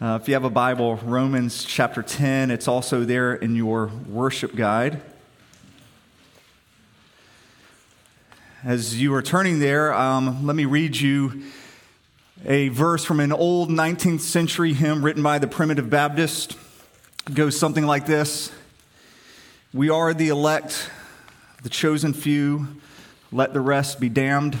Uh, 0.00 0.16
if 0.22 0.28
you 0.28 0.34
have 0.34 0.44
a 0.44 0.50
Bible, 0.50 0.94
Romans 0.94 1.64
chapter 1.64 2.04
10, 2.04 2.52
it's 2.52 2.68
also 2.68 3.02
there 3.02 3.34
in 3.34 3.56
your 3.56 3.90
worship 4.08 4.54
guide. 4.54 5.02
As 8.62 9.00
you 9.00 9.12
are 9.14 9.22
turning 9.22 9.58
there, 9.58 9.92
um, 9.92 10.46
let 10.46 10.54
me 10.54 10.66
read 10.66 10.96
you 10.96 11.42
a 12.46 12.68
verse 12.68 13.04
from 13.04 13.18
an 13.18 13.32
old 13.32 13.70
19th 13.70 14.20
century 14.20 14.72
hymn 14.72 15.04
written 15.04 15.24
by 15.24 15.40
the 15.40 15.48
primitive 15.48 15.90
Baptist. 15.90 16.56
It 17.26 17.34
goes 17.34 17.58
something 17.58 17.84
like 17.84 18.06
this 18.06 18.52
We 19.74 19.90
are 19.90 20.14
the 20.14 20.28
elect, 20.28 20.92
the 21.64 21.68
chosen 21.68 22.12
few, 22.12 22.68
let 23.32 23.52
the 23.52 23.60
rest 23.60 23.98
be 23.98 24.08
damned. 24.08 24.60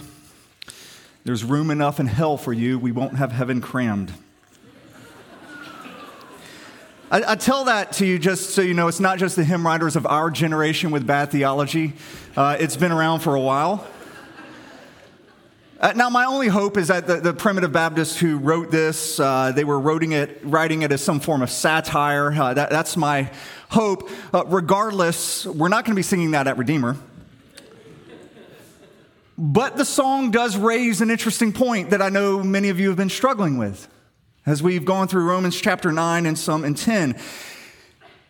There's 1.22 1.44
room 1.44 1.70
enough 1.70 2.00
in 2.00 2.08
hell 2.08 2.36
for 2.36 2.52
you, 2.52 2.76
we 2.76 2.90
won't 2.90 3.18
have 3.18 3.30
heaven 3.30 3.60
crammed. 3.60 4.12
I, 7.10 7.32
I, 7.32 7.34
tell 7.36 7.64
that 7.64 7.92
to 7.92 8.06
you 8.06 8.18
just 8.18 8.50
so 8.50 8.60
you 8.60 8.74
know 8.74 8.86
it's 8.86 9.00
not 9.00 9.18
just 9.18 9.34
the 9.34 9.44
hymn 9.44 9.66
writers 9.66 9.96
of 9.96 10.04
our 10.04 10.30
generation 10.30 10.90
with 10.90 11.06
bad 11.06 11.30
theology, 11.30 11.94
uh, 12.36 12.58
it's 12.60 12.76
been 12.76 12.92
around 12.92 13.20
for 13.20 13.34
a 13.34 13.40
while. 13.40 13.86
Uh, 15.80 15.94
now, 15.96 16.10
my 16.10 16.26
only 16.26 16.48
hope 16.48 16.76
is 16.76 16.88
that 16.88 17.06
the, 17.06 17.16
the 17.16 17.32
primitive 17.32 17.72
Baptists 17.72 18.18
who 18.18 18.36
wrote 18.36 18.70
this, 18.70 19.18
uh, 19.20 19.52
they 19.52 19.64
were 19.64 19.80
writing 19.80 20.12
it, 20.12 20.40
writing 20.42 20.82
it 20.82 20.92
as 20.92 21.02
some 21.02 21.18
form 21.18 21.40
of 21.40 21.50
satire. 21.50 22.30
Uh, 22.32 22.52
that, 22.52 22.68
that's 22.68 22.94
my 22.96 23.30
hope. 23.70 24.10
Uh, 24.34 24.44
regardless, 24.46 25.46
we're 25.46 25.68
not 25.68 25.84
going 25.84 25.94
to 25.94 25.98
be 25.98 26.02
singing 26.02 26.32
that 26.32 26.46
at 26.46 26.58
Redeemer. 26.58 26.96
But 29.38 29.76
the 29.76 29.84
song 29.84 30.30
does 30.30 30.58
raise 30.58 31.00
an 31.00 31.10
interesting 31.10 31.52
point 31.52 31.90
that 31.90 32.02
I 32.02 32.08
know 32.10 32.42
many 32.42 32.68
of 32.68 32.80
you 32.80 32.88
have 32.88 32.98
been 32.98 33.08
struggling 33.08 33.56
with 33.56 33.88
as 34.48 34.62
we've 34.62 34.86
gone 34.86 35.06
through 35.06 35.24
Romans 35.24 35.60
chapter 35.60 35.92
9 35.92 36.24
and 36.24 36.38
some 36.38 36.64
in 36.64 36.74
10. 36.74 37.14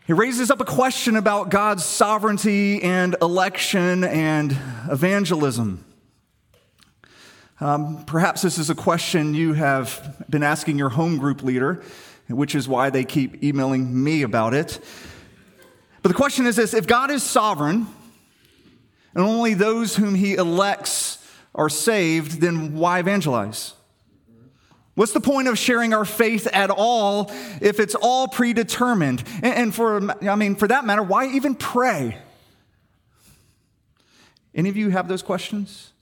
It 0.08 0.14
raises 0.14 0.50
up 0.50 0.60
a 0.60 0.64
question 0.64 1.14
about 1.14 1.48
God's 1.48 1.84
sovereignty 1.84 2.82
and 2.82 3.14
election 3.22 4.02
and 4.02 4.50
evangelism. 4.90 5.84
Um, 7.60 8.04
perhaps 8.04 8.42
this 8.42 8.58
is 8.58 8.68
a 8.68 8.74
question 8.74 9.32
you 9.32 9.52
have 9.52 10.24
been 10.28 10.42
asking 10.42 10.76
your 10.76 10.88
home 10.88 11.18
group 11.18 11.44
leader, 11.44 11.84
which 12.26 12.56
is 12.56 12.66
why 12.66 12.90
they 12.90 13.04
keep 13.04 13.44
emailing 13.44 14.02
me 14.02 14.22
about 14.22 14.54
it. 14.54 14.80
But 16.02 16.08
the 16.08 16.16
question 16.16 16.46
is 16.46 16.56
this 16.56 16.74
if 16.74 16.88
God 16.88 17.12
is 17.12 17.22
sovereign 17.22 17.86
and 19.14 19.22
only 19.24 19.54
those 19.54 19.94
whom 19.94 20.16
he 20.16 20.34
elects 20.34 21.24
are 21.54 21.68
saved, 21.68 22.40
then 22.40 22.74
why 22.74 22.98
evangelize? 22.98 23.74
What's 24.98 25.12
the 25.12 25.20
point 25.20 25.46
of 25.46 25.56
sharing 25.56 25.94
our 25.94 26.04
faith 26.04 26.48
at 26.52 26.70
all 26.70 27.30
if 27.60 27.78
it's 27.78 27.94
all 27.94 28.26
predetermined? 28.26 29.22
And 29.44 29.72
for, 29.72 30.10
I 30.28 30.34
mean, 30.34 30.56
for 30.56 30.66
that 30.66 30.84
matter, 30.84 31.04
why 31.04 31.28
even 31.28 31.54
pray? 31.54 32.18
Any 34.56 34.68
of 34.70 34.76
you 34.76 34.90
have 34.90 35.06
those 35.06 35.22
questions? 35.22 35.92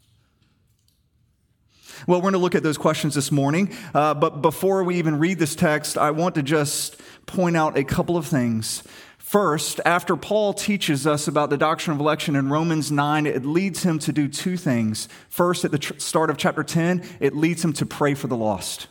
Well, 2.06 2.20
we're 2.20 2.22
going 2.22 2.32
to 2.32 2.38
look 2.38 2.54
at 2.54 2.62
those 2.62 2.78
questions 2.78 3.14
this 3.14 3.30
morning. 3.30 3.76
Uh, 3.92 4.14
but 4.14 4.40
before 4.40 4.82
we 4.82 4.96
even 4.96 5.18
read 5.18 5.38
this 5.38 5.54
text, 5.54 5.98
I 5.98 6.10
want 6.12 6.34
to 6.36 6.42
just 6.42 6.98
point 7.26 7.54
out 7.54 7.76
a 7.76 7.84
couple 7.84 8.16
of 8.16 8.26
things. 8.26 8.82
First, 9.26 9.80
after 9.84 10.14
Paul 10.14 10.54
teaches 10.54 11.04
us 11.04 11.26
about 11.26 11.50
the 11.50 11.56
doctrine 11.56 11.96
of 11.96 12.00
election 12.00 12.36
in 12.36 12.48
Romans 12.48 12.92
9, 12.92 13.26
it 13.26 13.44
leads 13.44 13.82
him 13.82 13.98
to 13.98 14.12
do 14.12 14.28
two 14.28 14.56
things. 14.56 15.08
First, 15.28 15.64
at 15.64 15.72
the 15.72 15.80
tr- 15.80 15.98
start 15.98 16.30
of 16.30 16.36
chapter 16.36 16.62
10, 16.62 17.02
it 17.18 17.34
leads 17.34 17.64
him 17.64 17.72
to 17.72 17.84
pray 17.84 18.14
for 18.14 18.28
the 18.28 18.36
lost. 18.36 18.86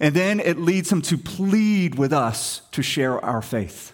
And 0.00 0.12
then 0.12 0.40
it 0.40 0.58
leads 0.58 0.90
him 0.90 1.02
to 1.02 1.16
plead 1.16 1.94
with 1.94 2.12
us 2.12 2.62
to 2.72 2.82
share 2.82 3.24
our 3.24 3.40
faith. 3.40 3.92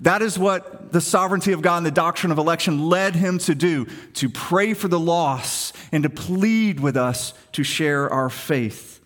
That 0.00 0.20
is 0.20 0.38
what 0.38 0.92
the 0.92 1.00
sovereignty 1.00 1.52
of 1.52 1.62
God 1.62 1.78
and 1.78 1.86
the 1.86 1.90
doctrine 1.90 2.32
of 2.32 2.36
election 2.36 2.90
led 2.90 3.16
him 3.16 3.38
to 3.38 3.54
do 3.54 3.86
to 4.16 4.28
pray 4.28 4.74
for 4.74 4.88
the 4.88 5.00
lost 5.00 5.74
and 5.90 6.02
to 6.02 6.10
plead 6.10 6.80
with 6.80 6.98
us 6.98 7.32
to 7.52 7.64
share 7.64 8.12
our 8.12 8.28
faith. 8.28 8.99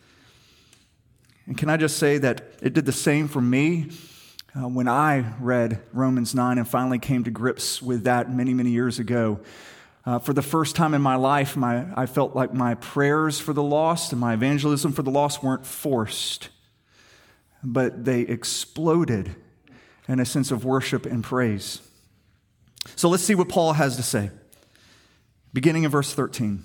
And 1.47 1.59
can 1.59 1.69
I 1.69 1.77
just 1.77 1.99
say 1.99 2.19
that 2.19 2.43
it 2.63 2.73
did 2.73 2.87
the 2.87 2.93
same 2.93 3.29
for 3.29 3.41
me 3.41 3.91
uh, 4.57 4.69
when 4.69 4.89
I 4.89 5.35
read 5.41 5.83
Romans 5.93 6.35
9 6.35 6.59
and 6.59 6.67
finally 6.67 6.99
came 6.99 7.25
to 7.25 7.31
grips 7.31 7.83
with 7.83 8.05
that 8.05 8.33
many, 8.33 8.55
many 8.55 8.71
years 8.71 8.99
ago. 8.99 9.41
Uh, 10.07 10.19
for 10.19 10.33
the 10.33 10.43
first 10.43 10.77
time 10.77 10.95
in 10.95 11.03
my 11.03 11.17
life, 11.17 11.57
my, 11.57 11.87
I 11.97 12.07
felt 12.07 12.35
like 12.37 12.55
my 12.55 12.75
prayers 12.75 13.41
for 13.41 13.53
the 13.53 13.63
lost 13.63 14.13
and 14.13 14.21
my 14.21 14.35
evangelism 14.35 14.93
for 14.93 15.03
the 15.03 15.11
lost 15.11 15.43
weren't 15.43 15.67
forced, 15.67 16.51
but 17.63 18.05
they 18.05 18.21
exploded 18.21 19.35
in 20.09 20.21
a 20.21 20.27
sense 20.27 20.51
of 20.51 20.65
worship 20.65 21.07
and 21.07 21.25
praise. 21.25 21.81
So 22.97 23.09
let's 23.09 23.23
see 23.23 23.35
what 23.35 23.49
Paul 23.49 23.73
has 23.73 23.97
to 23.97 24.03
say. 24.03 24.31
Beginning 25.53 25.85
in 25.85 25.91
verse 25.91 26.13
13. 26.13 26.65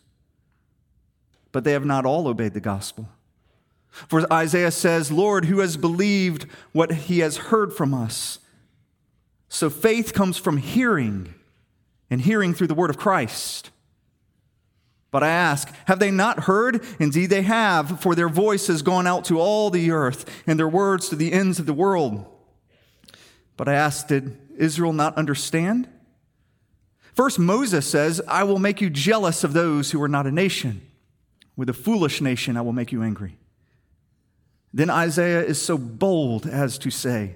But 1.51 1.63
they 1.63 1.73
have 1.73 1.85
not 1.85 2.05
all 2.05 2.27
obeyed 2.27 2.53
the 2.53 2.59
gospel. 2.59 3.09
For 3.91 4.31
Isaiah 4.31 4.71
says, 4.71 5.11
Lord, 5.11 5.45
who 5.45 5.59
has 5.59 5.75
believed 5.77 6.45
what 6.71 6.91
he 6.93 7.19
has 7.19 7.37
heard 7.37 7.73
from 7.73 7.93
us? 7.93 8.39
So 9.49 9.69
faith 9.69 10.13
comes 10.13 10.37
from 10.37 10.57
hearing, 10.57 11.33
and 12.09 12.21
hearing 12.21 12.53
through 12.53 12.67
the 12.67 12.73
word 12.73 12.89
of 12.89 12.97
Christ. 12.97 13.69
But 15.11 15.23
I 15.23 15.27
ask, 15.27 15.69
have 15.87 15.99
they 15.99 16.09
not 16.09 16.41
heard? 16.41 16.85
Indeed, 16.97 17.27
they 17.27 17.41
have, 17.41 17.99
for 17.99 18.15
their 18.15 18.29
voice 18.29 18.67
has 18.67 18.81
gone 18.81 19.07
out 19.07 19.25
to 19.25 19.41
all 19.41 19.69
the 19.69 19.91
earth, 19.91 20.43
and 20.47 20.57
their 20.57 20.69
words 20.69 21.09
to 21.09 21.17
the 21.17 21.33
ends 21.33 21.59
of 21.59 21.65
the 21.65 21.73
world. 21.73 22.25
But 23.57 23.67
I 23.67 23.73
ask, 23.73 24.07
did 24.07 24.37
Israel 24.57 24.93
not 24.93 25.17
understand? 25.17 25.89
First, 27.13 27.37
Moses 27.37 27.85
says, 27.85 28.21
I 28.25 28.45
will 28.45 28.57
make 28.57 28.79
you 28.79 28.89
jealous 28.89 29.43
of 29.43 29.51
those 29.51 29.91
who 29.91 30.01
are 30.01 30.07
not 30.07 30.27
a 30.27 30.31
nation. 30.31 30.81
With 31.55 31.69
a 31.69 31.73
foolish 31.73 32.21
nation, 32.21 32.57
I 32.57 32.61
will 32.61 32.73
make 32.73 32.91
you 32.91 33.03
angry. 33.03 33.37
Then 34.73 34.89
Isaiah 34.89 35.43
is 35.43 35.61
so 35.61 35.77
bold 35.77 36.47
as 36.47 36.77
to 36.79 36.89
say, 36.89 37.35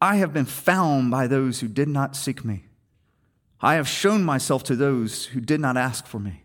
I 0.00 0.16
have 0.16 0.32
been 0.32 0.44
found 0.44 1.10
by 1.10 1.26
those 1.26 1.60
who 1.60 1.68
did 1.68 1.88
not 1.88 2.14
seek 2.14 2.44
me. 2.44 2.64
I 3.60 3.74
have 3.74 3.88
shown 3.88 4.22
myself 4.22 4.62
to 4.64 4.76
those 4.76 5.26
who 5.26 5.40
did 5.40 5.60
not 5.60 5.76
ask 5.76 6.06
for 6.06 6.18
me. 6.18 6.42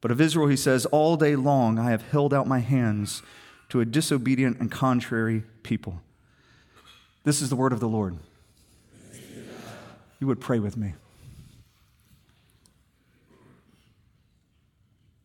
But 0.00 0.10
of 0.10 0.20
Israel, 0.20 0.46
he 0.46 0.56
says, 0.56 0.86
All 0.86 1.16
day 1.16 1.36
long 1.36 1.78
I 1.78 1.90
have 1.90 2.02
held 2.02 2.32
out 2.32 2.46
my 2.46 2.60
hands 2.60 3.22
to 3.70 3.80
a 3.80 3.84
disobedient 3.84 4.60
and 4.60 4.70
contrary 4.70 5.42
people. 5.62 6.00
This 7.24 7.42
is 7.42 7.50
the 7.50 7.56
word 7.56 7.72
of 7.72 7.80
the 7.80 7.88
Lord. 7.88 8.16
You 10.20 10.28
would 10.28 10.40
pray 10.40 10.60
with 10.60 10.76
me. 10.76 10.94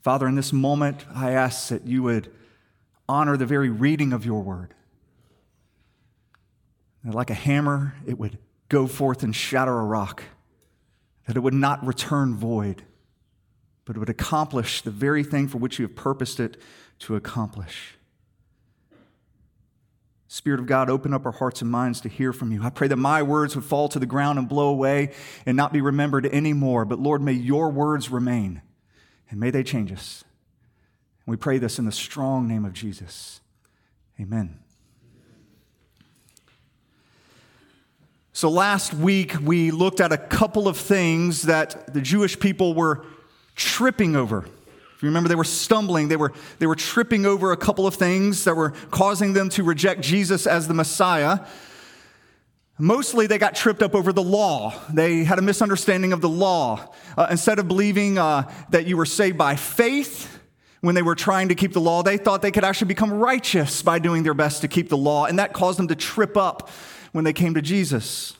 Father, 0.01 0.27
in 0.27 0.35
this 0.35 0.51
moment, 0.51 1.05
I 1.13 1.31
ask 1.31 1.69
that 1.69 1.85
you 1.85 2.03
would 2.03 2.31
honor 3.07 3.37
the 3.37 3.45
very 3.45 3.69
reading 3.69 4.13
of 4.13 4.25
your 4.25 4.41
word. 4.41 4.73
Like 7.03 7.29
a 7.29 7.35
hammer, 7.35 7.95
it 8.05 8.17
would 8.17 8.37
go 8.69 8.87
forth 8.87 9.21
and 9.21 9.35
shatter 9.35 9.79
a 9.79 9.83
rock, 9.83 10.23
that 11.27 11.35
it 11.35 11.41
would 11.41 11.53
not 11.53 11.85
return 11.85 12.35
void, 12.35 12.83
but 13.85 13.95
it 13.95 13.99
would 13.99 14.09
accomplish 14.09 14.81
the 14.81 14.91
very 14.91 15.23
thing 15.23 15.47
for 15.47 15.57
which 15.57 15.77
you 15.77 15.85
have 15.85 15.95
purposed 15.95 16.39
it 16.39 16.57
to 16.99 17.15
accomplish. 17.15 17.95
Spirit 20.27 20.61
of 20.61 20.65
God, 20.65 20.89
open 20.89 21.13
up 21.13 21.25
our 21.25 21.33
hearts 21.33 21.61
and 21.61 21.69
minds 21.69 21.99
to 22.01 22.09
hear 22.09 22.31
from 22.31 22.51
you. 22.51 22.63
I 22.63 22.69
pray 22.69 22.87
that 22.87 22.95
my 22.95 23.21
words 23.21 23.55
would 23.55 23.65
fall 23.65 23.89
to 23.89 23.99
the 23.99 24.05
ground 24.05 24.39
and 24.39 24.47
blow 24.47 24.69
away 24.69 25.11
and 25.45 25.57
not 25.57 25.73
be 25.73 25.81
remembered 25.81 26.25
anymore. 26.27 26.85
But 26.85 26.99
Lord, 26.99 27.21
may 27.21 27.33
your 27.33 27.69
words 27.69 28.09
remain. 28.09 28.61
And 29.31 29.39
may 29.39 29.49
they 29.49 29.63
change 29.63 29.91
us. 29.91 30.23
And 31.25 31.31
we 31.31 31.37
pray 31.37 31.57
this 31.57 31.79
in 31.79 31.85
the 31.85 31.91
strong 31.91 32.47
name 32.47 32.65
of 32.65 32.73
Jesus. 32.73 33.41
Amen. 34.19 34.59
So, 38.33 38.49
last 38.49 38.93
week 38.93 39.35
we 39.41 39.71
looked 39.71 39.99
at 39.99 40.11
a 40.11 40.17
couple 40.17 40.67
of 40.67 40.77
things 40.77 41.43
that 41.43 41.93
the 41.93 42.01
Jewish 42.01 42.39
people 42.39 42.73
were 42.73 43.03
tripping 43.55 44.15
over 44.15 44.45
If 45.01 45.03
you 45.03 45.09
remember, 45.09 45.29
they 45.29 45.35
were 45.35 45.43
stumbling, 45.43 46.07
they 46.07 46.15
were, 46.15 46.31
they 46.59 46.67
were 46.67 46.75
tripping 46.75 47.25
over 47.25 47.51
a 47.51 47.57
couple 47.57 47.87
of 47.87 47.95
things 47.95 48.43
that 48.43 48.55
were 48.55 48.71
causing 48.91 49.33
them 49.33 49.49
to 49.49 49.63
reject 49.63 50.01
Jesus 50.01 50.45
as 50.45 50.67
the 50.67 50.73
Messiah. 50.73 51.39
Mostly, 52.81 53.27
they 53.27 53.37
got 53.37 53.53
tripped 53.53 53.83
up 53.83 53.93
over 53.93 54.11
the 54.11 54.23
law. 54.23 54.73
They 54.91 55.23
had 55.23 55.37
a 55.37 55.41
misunderstanding 55.43 56.13
of 56.13 56.21
the 56.21 56.27
law. 56.27 56.91
Uh, 57.15 57.27
instead 57.29 57.59
of 57.59 57.67
believing 57.67 58.17
uh, 58.17 58.51
that 58.71 58.87
you 58.87 58.97
were 58.97 59.05
saved 59.05 59.37
by 59.37 59.55
faith, 59.55 60.39
when 60.79 60.95
they 60.95 61.03
were 61.03 61.13
trying 61.13 61.49
to 61.49 61.55
keep 61.55 61.73
the 61.73 61.79
law, 61.79 62.01
they 62.01 62.17
thought 62.17 62.41
they 62.41 62.49
could 62.49 62.63
actually 62.63 62.87
become 62.87 63.13
righteous 63.13 63.83
by 63.83 63.99
doing 63.99 64.23
their 64.23 64.33
best 64.33 64.61
to 64.61 64.67
keep 64.67 64.89
the 64.89 64.97
law, 64.97 65.25
and 65.25 65.37
that 65.37 65.53
caused 65.53 65.77
them 65.77 65.89
to 65.89 65.95
trip 65.95 66.35
up 66.35 66.71
when 67.11 67.23
they 67.23 67.33
came 67.33 67.53
to 67.53 67.61
Jesus. 67.61 68.33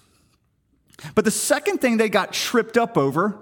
But 1.14 1.24
the 1.24 1.30
second 1.30 1.78
thing 1.78 1.98
they 1.98 2.10
got 2.10 2.34
tripped 2.34 2.78
up 2.78 2.98
over 2.98 3.38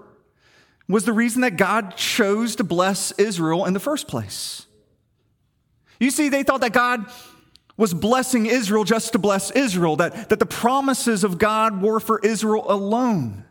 was 0.90 1.06
the 1.06 1.13
reason 1.13 1.44
that 1.44 1.56
God 1.56 1.96
chose 1.96 2.57
to 2.57 2.66
bless 2.66 3.13
Israel 3.13 3.63
in 3.63 3.74
the 3.74 3.80
first 3.80 4.10
place. 4.10 4.66
You 5.98 6.12
see, 6.12 6.28
they 6.28 6.44
thought 6.44 6.60
that 6.60 6.74
God 6.74 7.10
was 7.79 7.93
blessing 7.93 8.45
Israel 8.45 8.83
just 8.83 9.13
to 9.13 9.19
bless 9.19 9.51
Israel, 9.51 9.95
that, 9.95 10.27
that 10.27 10.37
the 10.37 10.45
promises 10.45 11.23
of 11.23 11.37
God 11.37 11.81
were 11.81 12.01
for 12.01 12.19
Israel 12.19 12.65
alone. 12.67 13.45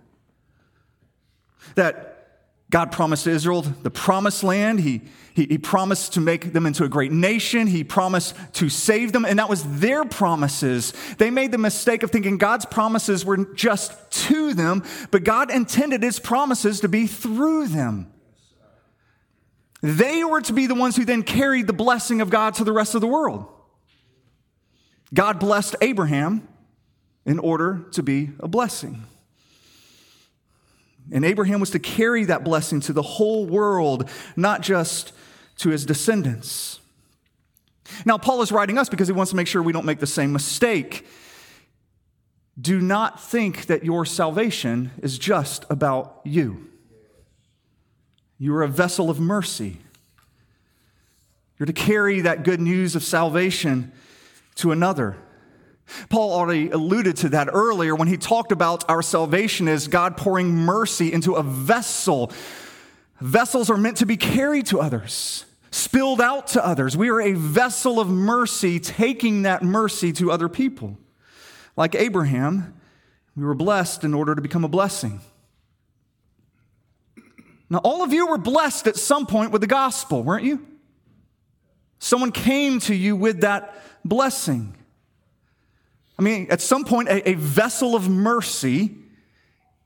That 1.77 2.29
God 2.69 2.93
promised 2.93 3.27
Israel 3.27 3.63
the 3.63 3.91
promised 3.91 4.45
land. 4.45 4.81
He, 4.81 5.01
he, 5.33 5.47
he, 5.47 5.57
promised 5.57 6.13
to 6.13 6.21
make 6.21 6.53
them 6.53 6.67
into 6.67 6.85
a 6.85 6.91
great 6.91 7.11
nation. 7.11 7.67
He 7.69 7.85
promised 7.85 8.37
to 8.55 8.69
save 8.69 9.13
them, 9.13 9.25
and 9.25 9.39
that 9.39 9.49
was 9.49 9.65
their 9.81 10.05
promises. 10.05 10.93
They 11.17 11.31
made 11.31 11.51
the 11.51 11.57
mistake 11.57 12.03
of 12.03 12.11
thinking 12.11 12.37
God's 12.37 12.67
promises 12.67 13.25
were 13.25 13.39
just 13.55 14.11
to 14.27 14.53
them, 14.53 14.85
but 15.11 15.25
God 15.25 15.51
intended 15.51 16.03
his 16.03 16.19
promises 16.19 16.81
to 16.81 16.89
be 16.89 17.07
through 17.07 17.69
them. 17.69 18.13
They 19.81 20.23
were 20.23 20.43
to 20.43 20.53
be 20.53 20.67
the 20.67 20.75
ones 20.75 20.97
who 20.97 21.07
then 21.07 21.23
carried 21.23 21.67
the 21.67 21.73
blessing 21.73 22.21
of 22.21 22.29
God 22.29 22.57
to 22.57 22.65
the 22.65 22.75
rest 22.75 22.95
of 22.95 23.01
the 23.01 23.07
world. 23.07 23.55
God 25.13 25.39
blessed 25.41 25.77
Abraham 25.81 26.47
in 27.25 27.39
order 27.39 27.85
to 27.93 28.03
be 28.03 28.31
a 28.41 28.49
blessing. 28.49 29.05
And 31.11 31.25
Abraham 31.25 31.61
was 31.61 31.71
to 31.71 31.79
carry 31.79 32.25
that 32.25 32.45
blessing 32.45 32.81
to 32.81 32.93
the 32.93 33.03
whole 33.03 33.47
world, 33.47 34.09
not 34.37 34.61
just 34.61 35.13
to 35.59 35.71
his 35.71 35.87
descendants. 35.87 36.81
Now, 38.05 38.19
Paul 38.19 38.43
is 38.43 38.53
writing 38.53 38.77
us 38.77 38.89
because 38.89 39.09
he 39.09 39.13
wants 39.13 39.31
to 39.31 39.37
make 39.37 39.47
sure 39.47 39.63
we 39.63 39.73
don't 39.73 39.87
make 39.87 40.01
the 40.01 40.07
same 40.07 40.33
mistake. 40.33 41.07
Do 42.61 42.81
not 42.81 43.23
think 43.23 43.67
that 43.67 43.85
your 43.85 44.05
salvation 44.05 44.91
is 45.03 45.19
just 45.19 45.65
about 45.71 46.21
you. 46.25 46.69
You 48.39 48.55
are 48.55 48.63
a 48.63 48.69
vessel 48.69 49.09
of 49.09 49.19
mercy. 49.19 49.79
You're 51.59 51.67
to 51.67 51.73
carry 51.73 52.21
that 52.21 52.45
good 52.45 52.61
news 52.61 52.95
of 52.95 53.03
salvation 53.03 53.93
to 54.59 54.73
another. 54.73 55.17
Paul 56.11 56.33
already 56.33 56.71
alluded 56.71 57.17
to 57.19 57.31
that 57.31 57.49
earlier 57.53 57.95
when 57.95 58.09
he 58.09 58.17
talked 58.17 58.53
about 58.53 58.89
our 58.89 59.03
salvation 59.03 59.69
as 59.69 59.89
God 59.89 60.17
pouring 60.17 60.55
mercy 60.55 61.13
into 61.13 61.35
a 61.35 61.43
vessel. 61.43 62.31
Vessels 63.21 63.71
are 63.71 63.77
meant 63.77 63.97
to 63.99 64.07
be 64.07 64.17
carried 64.17 64.67
to 64.67 64.81
others, 64.81 65.47
spilled 65.71 66.21
out 66.21 66.49
to 66.49 66.65
others. 66.65 66.97
We 66.97 67.09
are 67.09 67.21
a 67.21 67.33
vessel 67.33 67.99
of 67.99 68.09
mercy, 68.09 68.79
taking 68.79 69.43
that 69.43 69.63
mercy 69.63 70.13
to 70.15 70.31
other 70.31 70.49
people. 70.49 70.99
Like 71.77 71.95
Abraham, 71.95 72.75
we 73.35 73.45
were 73.45 73.55
blessed 73.55 74.05
in 74.05 74.15
order 74.15 74.35
to 74.35 74.43
become 74.43 74.65
a 74.65 74.69
blessing. 74.69 75.21
Now, 77.71 77.79
all 77.79 78.03
of 78.03 78.13
you 78.13 78.27
were 78.27 78.39
blessed 78.39 78.87
at 78.87 78.97
some 78.97 79.27
point 79.27 79.53
with 79.53 79.61
the 79.61 79.67
gospel, 79.67 80.23
weren't 80.23 80.45
you? 80.45 80.67
Someone 81.99 82.33
came 82.33 82.79
to 82.81 82.95
you 82.95 83.17
with 83.17 83.41
that 83.41 83.83
blessing. 84.05 84.75
I 86.19 86.23
mean, 86.23 86.49
at 86.51 86.61
some 86.61 86.85
point, 86.85 87.09
a, 87.09 87.31
a 87.31 87.35
vessel 87.35 87.95
of 87.95 88.09
mercy 88.09 88.95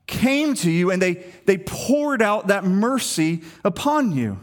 came 0.06 0.54
to 0.54 0.70
you 0.70 0.90
and 0.90 1.00
they, 1.00 1.24
they 1.46 1.58
poured 1.58 2.22
out 2.22 2.48
that 2.48 2.64
mercy 2.64 3.42
upon 3.64 4.12
you. 4.12 4.38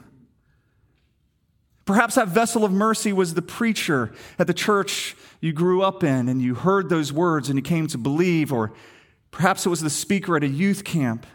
Perhaps 1.85 2.15
that 2.15 2.27
vessel 2.27 2.63
of 2.63 2.71
mercy 2.71 3.11
was 3.11 3.33
the 3.33 3.41
preacher 3.41 4.13
at 4.37 4.45
the 4.45 4.53
church 4.53 5.15
you 5.41 5.51
grew 5.51 5.81
up 5.81 6.03
in 6.03 6.29
and 6.29 6.41
you 6.41 6.53
heard 6.53 6.89
those 6.89 7.11
words 7.11 7.49
and 7.49 7.57
you 7.57 7.63
came 7.63 7.87
to 7.87 7.97
believe, 7.97 8.53
or 8.53 8.73
perhaps 9.31 9.65
it 9.65 9.69
was 9.69 9.81
the 9.81 9.89
speaker 9.89 10.37
at 10.37 10.43
a 10.43 10.47
youth 10.47 10.83
camp. 10.83 11.25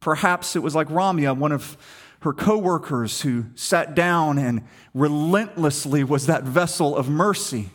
Perhaps 0.00 0.54
it 0.54 0.62
was 0.62 0.74
like 0.74 0.88
Ramya, 0.88 1.34
one 1.34 1.52
of 1.52 1.78
her 2.22 2.32
coworkers 2.32 3.22
who 3.22 3.46
sat 3.54 3.94
down 3.94 4.38
and 4.38 4.62
relentlessly 4.94 6.04
was 6.04 6.26
that 6.26 6.44
vessel 6.44 6.96
of 6.96 7.08
mercy. 7.08 7.70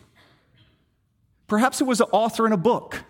Perhaps 1.48 1.82
it 1.82 1.84
was 1.84 2.00
an 2.00 2.08
author 2.12 2.46
in 2.46 2.54
a 2.54 2.58
book, 2.58 3.04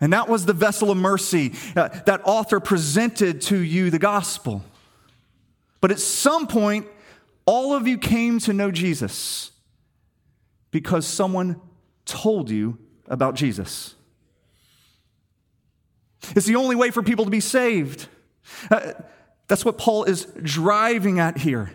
and 0.00 0.12
that 0.12 0.28
was 0.28 0.46
the 0.46 0.52
vessel 0.52 0.90
of 0.90 0.96
mercy. 0.96 1.52
Uh, 1.76 1.88
that 2.06 2.20
author 2.24 2.60
presented 2.60 3.40
to 3.42 3.58
you 3.58 3.90
the 3.90 3.98
gospel. 3.98 4.64
But 5.80 5.90
at 5.90 5.98
some 5.98 6.46
point, 6.46 6.86
all 7.44 7.72
of 7.74 7.88
you 7.88 7.98
came 7.98 8.38
to 8.40 8.52
know 8.52 8.70
Jesus 8.70 9.50
because 10.70 11.06
someone 11.06 11.60
told 12.04 12.50
you 12.50 12.78
about 13.08 13.34
Jesus. 13.34 13.96
It's 16.36 16.46
the 16.46 16.56
only 16.56 16.76
way 16.76 16.90
for 16.90 17.02
people 17.02 17.24
to 17.24 17.30
be 17.30 17.40
saved. 17.40 18.06
Uh, 18.70 18.92
that's 19.48 19.64
what 19.64 19.78
Paul 19.78 20.04
is 20.04 20.26
driving 20.42 21.18
at 21.18 21.38
here. 21.38 21.72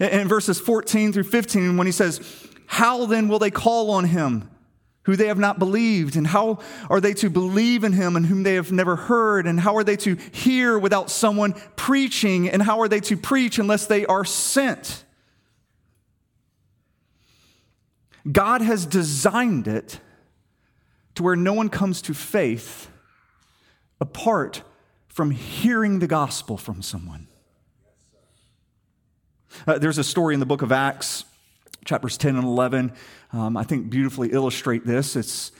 In 0.00 0.28
verses 0.28 0.60
14 0.60 1.12
through 1.12 1.24
15, 1.24 1.76
when 1.76 1.86
he 1.86 1.92
says, 1.92 2.20
How 2.66 3.06
then 3.06 3.28
will 3.28 3.40
they 3.40 3.50
call 3.50 3.90
on 3.90 4.04
him? 4.04 4.48
who 5.08 5.16
they 5.16 5.28
have 5.28 5.38
not 5.38 5.58
believed? 5.58 6.16
And 6.16 6.26
how 6.26 6.58
are 6.90 7.00
they 7.00 7.14
to 7.14 7.30
believe 7.30 7.82
in 7.82 7.94
him 7.94 8.14
and 8.14 8.26
whom 8.26 8.42
they 8.42 8.56
have 8.56 8.70
never 8.70 8.94
heard? 8.94 9.46
And 9.46 9.58
how 9.58 9.74
are 9.76 9.82
they 9.82 9.96
to 9.96 10.16
hear 10.16 10.78
without 10.78 11.10
someone 11.10 11.54
preaching? 11.76 12.46
And 12.46 12.62
how 12.62 12.80
are 12.80 12.88
they 12.88 13.00
to 13.00 13.16
preach 13.16 13.58
unless 13.58 13.86
they 13.86 14.04
are 14.04 14.26
sent? 14.26 15.04
God 18.30 18.60
has 18.60 18.84
designed 18.84 19.66
it 19.66 19.98
to 21.14 21.22
where 21.22 21.36
no 21.36 21.54
one 21.54 21.70
comes 21.70 22.02
to 22.02 22.12
faith 22.12 22.90
apart 24.02 24.60
from 25.18 25.32
hearing 25.32 25.98
the 25.98 26.06
gospel 26.06 26.56
from 26.56 26.80
someone. 26.80 27.26
Uh, 29.66 29.76
there's 29.76 29.98
a 29.98 30.04
story 30.04 30.32
in 30.32 30.38
the 30.38 30.46
book 30.46 30.62
of 30.62 30.70
Acts, 30.70 31.24
chapters 31.84 32.16
10 32.16 32.36
and 32.36 32.44
11 32.44 32.92
um, 33.32 33.56
I 33.56 33.64
think 33.64 33.90
beautifully 33.90 34.30
illustrate 34.30 34.86
this. 34.86 35.16
It's 35.16 35.50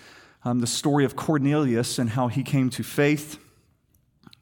um, 0.44 0.60
the 0.60 0.66
story 0.68 1.04
of 1.04 1.16
Cornelius 1.16 1.98
and 1.98 2.10
how 2.10 2.28
he 2.28 2.44
came 2.44 2.70
to 2.70 2.84
faith. 2.84 3.40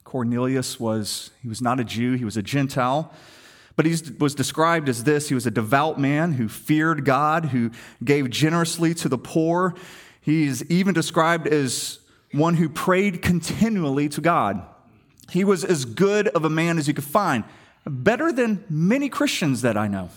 Cornelius 0.03 0.79
was, 0.79 1.31
he 1.41 1.47
was 1.47 1.63
not 1.63 1.79
a 1.79 1.83
Jew, 1.83 2.13
he 2.13 2.23
was 2.23 2.37
a 2.37 2.43
Gentile. 2.43 3.11
But 3.75 3.87
he 3.87 3.95
was 4.19 4.35
described 4.35 4.87
as 4.87 5.03
this 5.03 5.29
he 5.29 5.33
was 5.33 5.47
a 5.47 5.51
devout 5.51 5.99
man 5.99 6.33
who 6.33 6.47
feared 6.47 7.05
God, 7.05 7.45
who 7.45 7.71
gave 8.03 8.29
generously 8.29 8.93
to 8.93 9.09
the 9.09 9.17
poor. 9.17 9.73
He's 10.21 10.63
even 10.69 10.93
described 10.93 11.47
as 11.47 11.97
one 12.33 12.53
who 12.53 12.69
prayed 12.69 13.23
continually 13.23 14.09
to 14.09 14.21
God. 14.21 14.61
He 15.31 15.43
was 15.43 15.63
as 15.63 15.85
good 15.85 16.27
of 16.29 16.45
a 16.45 16.49
man 16.49 16.77
as 16.77 16.87
you 16.87 16.93
could 16.93 17.03
find, 17.03 17.43
better 17.85 18.31
than 18.31 18.63
many 18.69 19.09
Christians 19.09 19.61
that 19.61 19.77
I 19.77 19.87
know. 19.87 20.09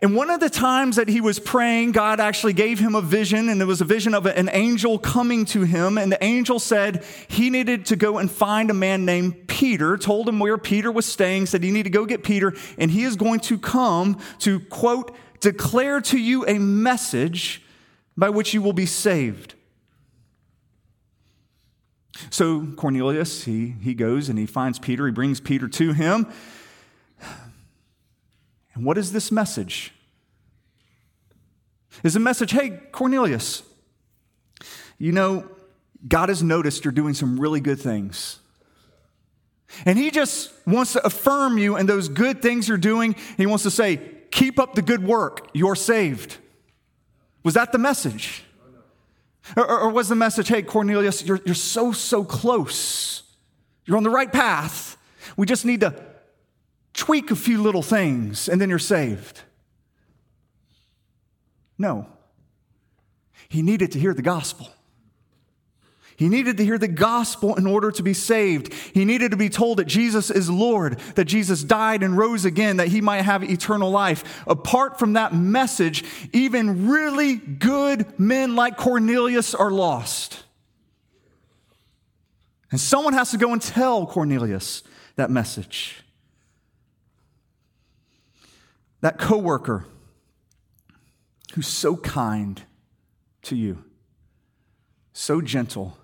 And 0.00 0.14
one 0.14 0.30
of 0.30 0.38
the 0.38 0.48
times 0.48 0.94
that 0.94 1.08
he 1.08 1.20
was 1.20 1.40
praying, 1.40 1.90
God 1.90 2.20
actually 2.20 2.52
gave 2.52 2.78
him 2.78 2.94
a 2.94 3.00
vision, 3.00 3.48
and 3.48 3.60
it 3.60 3.64
was 3.64 3.80
a 3.80 3.84
vision 3.84 4.14
of 4.14 4.26
an 4.26 4.48
angel 4.52 4.96
coming 4.96 5.44
to 5.46 5.62
him. 5.62 5.98
And 5.98 6.12
the 6.12 6.22
angel 6.22 6.60
said 6.60 7.04
he 7.26 7.50
needed 7.50 7.86
to 7.86 7.96
go 7.96 8.18
and 8.18 8.30
find 8.30 8.70
a 8.70 8.74
man 8.74 9.04
named 9.04 9.48
Peter, 9.48 9.96
told 9.96 10.28
him 10.28 10.38
where 10.38 10.56
Peter 10.56 10.92
was 10.92 11.04
staying, 11.04 11.46
said 11.46 11.64
he 11.64 11.72
needed 11.72 11.92
to 11.92 11.98
go 11.98 12.06
get 12.06 12.22
Peter, 12.22 12.54
and 12.78 12.92
he 12.92 13.02
is 13.02 13.16
going 13.16 13.40
to 13.40 13.58
come 13.58 14.20
to, 14.38 14.60
quote, 14.60 15.16
declare 15.40 16.00
to 16.02 16.18
you 16.18 16.46
a 16.46 16.60
message 16.60 17.64
by 18.16 18.28
which 18.28 18.54
you 18.54 18.62
will 18.62 18.72
be 18.72 18.86
saved. 18.86 19.54
So 22.30 22.66
Cornelius, 22.76 23.44
he, 23.44 23.74
he 23.80 23.94
goes 23.94 24.28
and 24.28 24.38
he 24.38 24.46
finds 24.46 24.78
Peter, 24.78 25.06
he 25.06 25.12
brings 25.12 25.40
Peter 25.40 25.68
to 25.68 25.92
him. 25.92 26.26
And 28.74 28.84
what 28.84 28.96
is 28.96 29.12
this 29.12 29.32
message? 29.32 29.92
Is 32.04 32.14
a 32.14 32.20
message, 32.20 32.52
hey, 32.52 32.80
Cornelius, 32.92 33.62
you 34.98 35.12
know, 35.12 35.48
God 36.06 36.28
has 36.28 36.42
noticed 36.42 36.84
you're 36.84 36.92
doing 36.92 37.14
some 37.14 37.40
really 37.40 37.60
good 37.60 37.80
things. 37.80 38.38
And 39.84 39.98
He 39.98 40.10
just 40.10 40.52
wants 40.66 40.92
to 40.92 41.04
affirm 41.04 41.58
you 41.58 41.76
and 41.76 41.88
those 41.88 42.08
good 42.08 42.40
things 42.40 42.68
you're 42.68 42.78
doing. 42.78 43.16
He 43.36 43.46
wants 43.46 43.64
to 43.64 43.70
say, 43.70 44.00
keep 44.30 44.58
up 44.58 44.74
the 44.74 44.82
good 44.82 45.04
work, 45.04 45.48
you're 45.52 45.76
saved. 45.76 46.38
Was 47.42 47.54
that 47.54 47.72
the 47.72 47.78
message? 47.78 48.44
Or, 49.56 49.80
or, 49.80 49.90
was 49.90 50.08
the 50.08 50.14
message, 50.14 50.48
hey, 50.48 50.62
Cornelius, 50.62 51.24
you're, 51.24 51.40
you're 51.44 51.54
so, 51.54 51.92
so 51.92 52.24
close. 52.24 53.22
You're 53.86 53.96
on 53.96 54.02
the 54.02 54.10
right 54.10 54.32
path. 54.32 54.96
We 55.36 55.46
just 55.46 55.64
need 55.64 55.80
to 55.80 55.94
tweak 56.92 57.30
a 57.30 57.36
few 57.36 57.62
little 57.62 57.82
things 57.82 58.48
and 58.48 58.60
then 58.60 58.68
you're 58.68 58.78
saved. 58.78 59.42
No. 61.78 62.06
He 63.48 63.62
needed 63.62 63.92
to 63.92 63.98
hear 63.98 64.12
the 64.12 64.22
gospel. 64.22 64.68
He 66.18 66.28
needed 66.28 66.56
to 66.56 66.64
hear 66.64 66.78
the 66.78 66.88
gospel 66.88 67.54
in 67.54 67.64
order 67.64 67.92
to 67.92 68.02
be 68.02 68.12
saved. 68.12 68.72
He 68.72 69.04
needed 69.04 69.30
to 69.30 69.36
be 69.36 69.48
told 69.48 69.78
that 69.78 69.84
Jesus 69.84 70.32
is 70.32 70.50
Lord, 70.50 70.98
that 71.14 71.26
Jesus 71.26 71.62
died 71.62 72.02
and 72.02 72.18
rose 72.18 72.44
again, 72.44 72.78
that 72.78 72.88
he 72.88 73.00
might 73.00 73.22
have 73.22 73.44
eternal 73.44 73.88
life. 73.88 74.42
Apart 74.48 74.98
from 74.98 75.12
that 75.12 75.32
message, 75.32 76.02
even 76.32 76.88
really 76.88 77.36
good 77.36 78.18
men 78.18 78.56
like 78.56 78.76
Cornelius 78.76 79.54
are 79.54 79.70
lost. 79.70 80.42
And 82.72 82.80
someone 82.80 83.12
has 83.12 83.30
to 83.30 83.36
go 83.36 83.52
and 83.52 83.62
tell 83.62 84.04
Cornelius 84.04 84.82
that 85.14 85.30
message. 85.30 86.02
That 89.02 89.18
coworker 89.18 89.86
who's 91.54 91.68
so 91.68 91.96
kind 91.96 92.60
to 93.42 93.54
you, 93.54 93.84
so 95.12 95.40
gentle, 95.40 95.96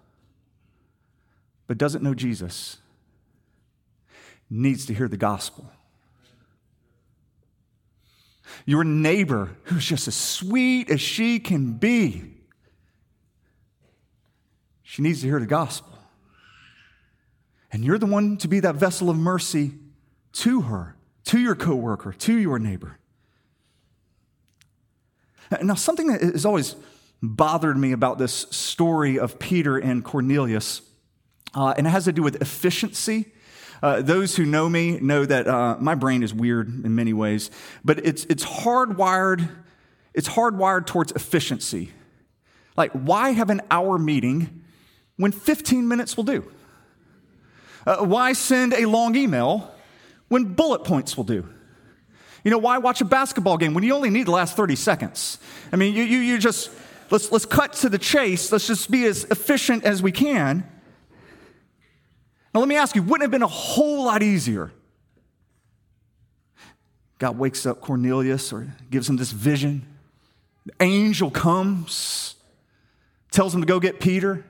but 1.66 1.78
doesn't 1.78 2.02
know 2.02 2.14
Jesus 2.14 2.78
needs 4.50 4.86
to 4.86 4.94
hear 4.94 5.08
the 5.08 5.16
gospel. 5.16 5.70
Your 8.66 8.84
neighbor, 8.84 9.50
who's 9.64 9.84
just 9.84 10.06
as 10.08 10.14
sweet 10.14 10.90
as 10.90 11.00
she 11.00 11.38
can 11.38 11.72
be, 11.72 12.34
she 14.82 15.02
needs 15.02 15.22
to 15.22 15.26
hear 15.26 15.40
the 15.40 15.46
gospel. 15.46 15.98
And 17.72 17.84
you're 17.84 17.98
the 17.98 18.06
one 18.06 18.36
to 18.38 18.48
be 18.48 18.60
that 18.60 18.76
vessel 18.76 19.10
of 19.10 19.16
mercy 19.16 19.72
to 20.34 20.62
her, 20.62 20.96
to 21.24 21.40
your 21.40 21.56
coworker, 21.56 22.12
to 22.12 22.38
your 22.38 22.58
neighbor. 22.58 22.98
Now, 25.62 25.74
something 25.74 26.06
that 26.08 26.20
has 26.20 26.46
always 26.46 26.76
bothered 27.22 27.76
me 27.76 27.92
about 27.92 28.18
this 28.18 28.32
story 28.50 29.18
of 29.18 29.38
Peter 29.38 29.78
and 29.78 30.04
Cornelius 30.04 30.82
uh, 31.54 31.74
and 31.76 31.86
it 31.86 31.90
has 31.90 32.04
to 32.04 32.12
do 32.12 32.22
with 32.22 32.40
efficiency. 32.40 33.32
Uh, 33.82 34.00
those 34.00 34.36
who 34.36 34.44
know 34.46 34.68
me 34.68 34.98
know 35.00 35.24
that 35.24 35.46
uh, 35.46 35.76
my 35.78 35.94
brain 35.94 36.22
is 36.22 36.32
weird 36.32 36.68
in 36.68 36.94
many 36.94 37.12
ways, 37.12 37.50
but 37.84 37.98
it's, 38.04 38.24
it's 38.26 38.44
hardwired. 38.44 39.48
It's 40.14 40.28
hardwired 40.28 40.86
towards 40.86 41.12
efficiency. 41.12 41.92
Like, 42.76 42.92
why 42.92 43.30
have 43.30 43.50
an 43.50 43.60
hour 43.70 43.98
meeting 43.98 44.64
when 45.16 45.32
15 45.32 45.86
minutes 45.86 46.16
will 46.16 46.24
do? 46.24 46.50
Uh, 47.86 47.98
why 47.98 48.32
send 48.32 48.72
a 48.72 48.86
long 48.86 49.14
email 49.14 49.70
when 50.28 50.54
bullet 50.54 50.84
points 50.84 51.16
will 51.16 51.24
do? 51.24 51.48
You 52.42 52.50
know, 52.50 52.58
why 52.58 52.78
watch 52.78 53.00
a 53.00 53.04
basketball 53.04 53.56
game 53.56 53.74
when 53.74 53.84
you 53.84 53.94
only 53.94 54.10
need 54.10 54.26
the 54.26 54.32
last 54.32 54.56
30 54.56 54.76
seconds? 54.76 55.38
I 55.72 55.76
mean, 55.76 55.94
you, 55.94 56.02
you, 56.02 56.18
you 56.18 56.38
just, 56.38 56.70
let's, 57.10 57.32
let's 57.32 57.46
cut 57.46 57.72
to 57.74 57.88
the 57.88 57.98
chase. 57.98 58.52
Let's 58.52 58.66
just 58.66 58.90
be 58.90 59.04
as 59.06 59.24
efficient 59.24 59.84
as 59.84 60.02
we 60.02 60.12
can. 60.12 60.68
Now, 62.54 62.60
let 62.60 62.68
me 62.68 62.76
ask 62.76 62.94
you, 62.94 63.02
wouldn't 63.02 63.22
it 63.22 63.24
have 63.24 63.30
been 63.32 63.42
a 63.42 63.48
whole 63.48 64.04
lot 64.04 64.22
easier? 64.22 64.70
God 67.18 67.36
wakes 67.36 67.66
up 67.66 67.80
Cornelius 67.80 68.52
or 68.52 68.68
gives 68.90 69.08
him 69.08 69.16
this 69.16 69.32
vision. 69.32 69.86
The 70.66 70.72
angel 70.80 71.30
comes, 71.30 72.36
tells 73.32 73.54
him 73.54 73.60
to 73.60 73.66
go 73.66 73.80
get 73.80 73.98
Peter, 73.98 74.44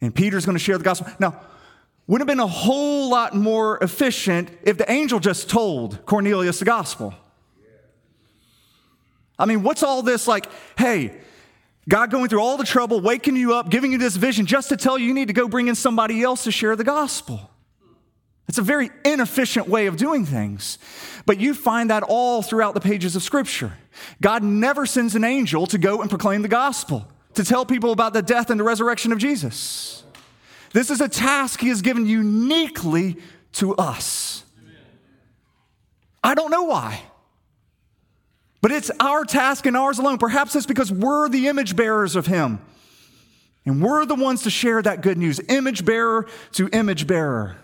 and 0.00 0.14
Peter's 0.14 0.46
going 0.46 0.56
to 0.56 0.62
share 0.62 0.78
the 0.78 0.84
gospel. 0.84 1.08
Now, 1.18 1.40
wouldn't 2.06 2.28
it 2.28 2.30
have 2.30 2.38
been 2.38 2.44
a 2.44 2.46
whole 2.46 3.10
lot 3.10 3.34
more 3.34 3.78
efficient 3.82 4.50
if 4.62 4.78
the 4.78 4.90
angel 4.90 5.18
just 5.18 5.50
told 5.50 6.06
Cornelius 6.06 6.60
the 6.60 6.64
gospel. 6.64 7.14
I 9.38 9.44
mean, 9.44 9.62
what's 9.62 9.82
all 9.82 10.02
this 10.02 10.26
like, 10.26 10.46
hey, 10.78 11.18
God 11.88 12.10
going 12.10 12.28
through 12.28 12.40
all 12.40 12.56
the 12.56 12.64
trouble, 12.64 13.00
waking 13.00 13.36
you 13.36 13.54
up, 13.54 13.70
giving 13.70 13.92
you 13.92 13.98
this 13.98 14.16
vision 14.16 14.46
just 14.46 14.70
to 14.70 14.76
tell 14.76 14.98
you 14.98 15.06
you 15.06 15.14
need 15.14 15.28
to 15.28 15.34
go 15.34 15.46
bring 15.46 15.68
in 15.68 15.74
somebody 15.74 16.22
else 16.22 16.44
to 16.44 16.50
share 16.50 16.74
the 16.74 16.84
gospel. 16.84 17.50
It's 18.48 18.58
a 18.58 18.62
very 18.62 18.90
inefficient 19.04 19.68
way 19.68 19.86
of 19.86 19.96
doing 19.96 20.24
things. 20.24 20.78
But 21.26 21.38
you 21.38 21.54
find 21.54 21.90
that 21.90 22.02
all 22.02 22.42
throughout 22.42 22.74
the 22.74 22.80
pages 22.80 23.16
of 23.16 23.22
Scripture. 23.22 23.72
God 24.20 24.42
never 24.42 24.86
sends 24.86 25.14
an 25.14 25.24
angel 25.24 25.66
to 25.68 25.78
go 25.78 26.00
and 26.00 26.10
proclaim 26.10 26.42
the 26.42 26.48
gospel, 26.48 27.08
to 27.34 27.44
tell 27.44 27.66
people 27.66 27.92
about 27.92 28.12
the 28.12 28.22
death 28.22 28.50
and 28.50 28.58
the 28.58 28.64
resurrection 28.64 29.12
of 29.12 29.18
Jesus. 29.18 30.04
This 30.72 30.90
is 30.90 31.00
a 31.00 31.08
task 31.08 31.60
He 31.60 31.68
has 31.68 31.82
given 31.82 32.06
uniquely 32.06 33.16
to 33.54 33.74
us. 33.76 34.44
I 36.22 36.34
don't 36.34 36.50
know 36.50 36.64
why. 36.64 37.02
But 38.60 38.72
it's 38.72 38.90
our 39.00 39.24
task 39.24 39.66
and 39.66 39.76
ours 39.76 39.98
alone. 39.98 40.18
Perhaps 40.18 40.56
it's 40.56 40.66
because 40.66 40.90
we're 40.90 41.28
the 41.28 41.48
image 41.48 41.76
bearers 41.76 42.16
of 42.16 42.26
Him. 42.26 42.60
And 43.64 43.82
we're 43.82 44.06
the 44.06 44.14
ones 44.14 44.42
to 44.44 44.50
share 44.50 44.80
that 44.82 45.00
good 45.02 45.18
news, 45.18 45.40
image 45.48 45.84
bearer 45.84 46.26
to 46.52 46.68
image 46.68 47.06
bearer. 47.06 47.56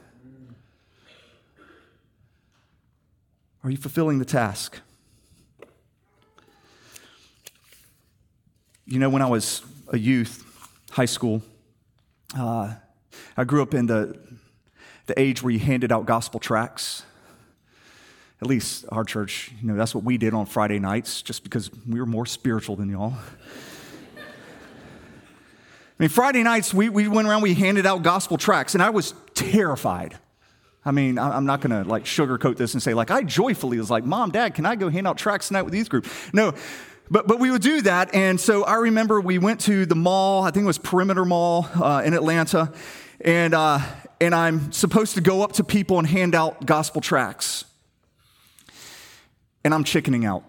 Are 3.64 3.70
you 3.70 3.76
fulfilling 3.76 4.18
the 4.18 4.24
task? 4.24 4.80
You 8.84 8.98
know, 8.98 9.08
when 9.08 9.22
I 9.22 9.28
was 9.28 9.62
a 9.88 9.98
youth, 9.98 10.44
high 10.90 11.04
school, 11.04 11.42
uh, 12.36 12.74
I 13.36 13.44
grew 13.44 13.62
up 13.62 13.72
in 13.72 13.86
the, 13.86 14.18
the 15.06 15.18
age 15.18 15.42
where 15.42 15.52
you 15.52 15.60
handed 15.60 15.92
out 15.92 16.06
gospel 16.06 16.40
tracts 16.40 17.04
at 18.42 18.48
least 18.48 18.84
our 18.88 19.04
church, 19.04 19.52
you 19.62 19.68
know, 19.68 19.76
that's 19.76 19.94
what 19.94 20.02
we 20.02 20.18
did 20.18 20.34
on 20.34 20.46
Friday 20.46 20.80
nights, 20.80 21.22
just 21.22 21.44
because 21.44 21.70
we 21.88 22.00
were 22.00 22.06
more 22.06 22.26
spiritual 22.26 22.74
than 22.74 22.90
y'all. 22.90 23.14
I 24.16 24.20
mean, 26.00 26.08
Friday 26.08 26.42
nights, 26.42 26.74
we, 26.74 26.88
we 26.88 27.06
went 27.06 27.28
around, 27.28 27.42
we 27.42 27.54
handed 27.54 27.86
out 27.86 28.02
gospel 28.02 28.36
tracts, 28.36 28.74
and 28.74 28.82
I 28.82 28.90
was 28.90 29.14
terrified. 29.34 30.18
I 30.84 30.90
mean, 30.90 31.20
I'm 31.20 31.46
not 31.46 31.62
to 31.62 31.84
like 31.84 32.02
sugarcoat 32.02 32.56
this 32.56 32.74
and 32.74 32.82
say, 32.82 32.94
like, 32.94 33.12
I 33.12 33.22
joyfully 33.22 33.78
was 33.78 33.92
like, 33.92 34.04
Mom, 34.04 34.32
Dad, 34.32 34.56
can 34.56 34.66
I 34.66 34.74
go 34.74 34.88
hand 34.88 35.06
out 35.06 35.18
tracts 35.18 35.46
tonight 35.46 35.62
with 35.62 35.72
youth 35.72 35.88
group? 35.88 36.08
No, 36.32 36.52
but, 37.08 37.28
but 37.28 37.38
we 37.38 37.52
would 37.52 37.62
do 37.62 37.82
that. 37.82 38.12
And 38.12 38.40
so 38.40 38.64
I 38.64 38.74
remember 38.74 39.20
we 39.20 39.38
went 39.38 39.60
to 39.60 39.86
the 39.86 39.94
mall, 39.94 40.42
I 40.42 40.50
think 40.50 40.64
it 40.64 40.66
was 40.66 40.78
Perimeter 40.78 41.24
Mall 41.24 41.68
uh, 41.76 42.02
in 42.04 42.12
Atlanta, 42.12 42.72
and, 43.20 43.54
uh, 43.54 43.78
and 44.20 44.34
I'm 44.34 44.72
supposed 44.72 45.14
to 45.14 45.20
go 45.20 45.42
up 45.42 45.52
to 45.52 45.64
people 45.64 46.00
and 46.00 46.08
hand 46.08 46.34
out 46.34 46.66
gospel 46.66 47.00
tracts 47.00 47.66
and 49.64 49.74
I'm 49.74 49.84
chickening 49.84 50.24
out 50.24 50.44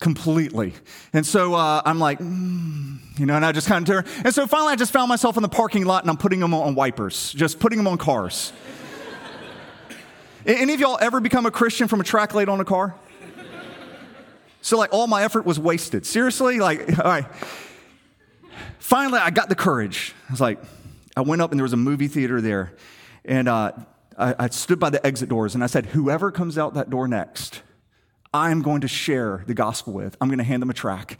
completely. 0.00 0.74
And 1.12 1.24
so 1.24 1.54
uh, 1.54 1.82
I'm 1.84 1.98
like, 1.98 2.18
mm, 2.18 2.98
you 3.18 3.26
know, 3.26 3.34
and 3.34 3.44
I 3.44 3.52
just 3.52 3.68
kind 3.68 3.88
of 3.88 4.04
turn. 4.04 4.22
And 4.24 4.34
so 4.34 4.46
finally, 4.46 4.72
I 4.72 4.76
just 4.76 4.92
found 4.92 5.08
myself 5.08 5.36
in 5.36 5.42
the 5.42 5.48
parking 5.48 5.84
lot 5.84 6.02
and 6.02 6.10
I'm 6.10 6.16
putting 6.16 6.40
them 6.40 6.52
on 6.54 6.74
wipers, 6.74 7.32
just 7.32 7.58
putting 7.58 7.78
them 7.78 7.86
on 7.86 7.98
cars. 7.98 8.52
Any 10.44 10.74
of 10.74 10.80
y'all 10.80 10.98
ever 11.00 11.18
become 11.20 11.44
a 11.44 11.50
Christian 11.50 11.88
from 11.88 12.00
a 12.00 12.04
track 12.04 12.32
laid 12.34 12.48
on 12.48 12.60
a 12.60 12.64
car? 12.64 12.94
So, 14.60 14.76
like, 14.76 14.92
all 14.92 15.06
my 15.06 15.22
effort 15.22 15.46
was 15.46 15.58
wasted. 15.58 16.04
Seriously? 16.06 16.58
Like, 16.58 16.98
all 17.04 17.04
right. 17.04 17.26
Finally, 18.78 19.20
I 19.20 19.30
got 19.30 19.48
the 19.48 19.54
courage. 19.54 20.14
I 20.28 20.32
was 20.32 20.40
like, 20.40 20.60
I 21.16 21.22
went 21.22 21.42
up 21.42 21.50
and 21.50 21.58
there 21.58 21.64
was 21.64 21.72
a 21.72 21.76
movie 21.76 22.08
theater 22.08 22.40
there. 22.40 22.72
And 23.24 23.48
uh, 23.48 23.72
I, 24.16 24.34
I 24.38 24.48
stood 24.48 24.78
by 24.78 24.90
the 24.90 25.04
exit 25.04 25.28
doors 25.28 25.54
and 25.54 25.64
I 25.64 25.66
said, 25.66 25.86
whoever 25.86 26.30
comes 26.30 26.58
out 26.58 26.74
that 26.74 26.90
door 26.90 27.08
next, 27.08 27.62
I'm 28.36 28.60
going 28.60 28.82
to 28.82 28.88
share 28.88 29.42
the 29.46 29.54
gospel 29.54 29.94
with. 29.94 30.14
I'm 30.20 30.28
going 30.28 30.38
to 30.38 30.44
hand 30.44 30.60
them 30.60 30.68
a 30.68 30.74
track. 30.74 31.18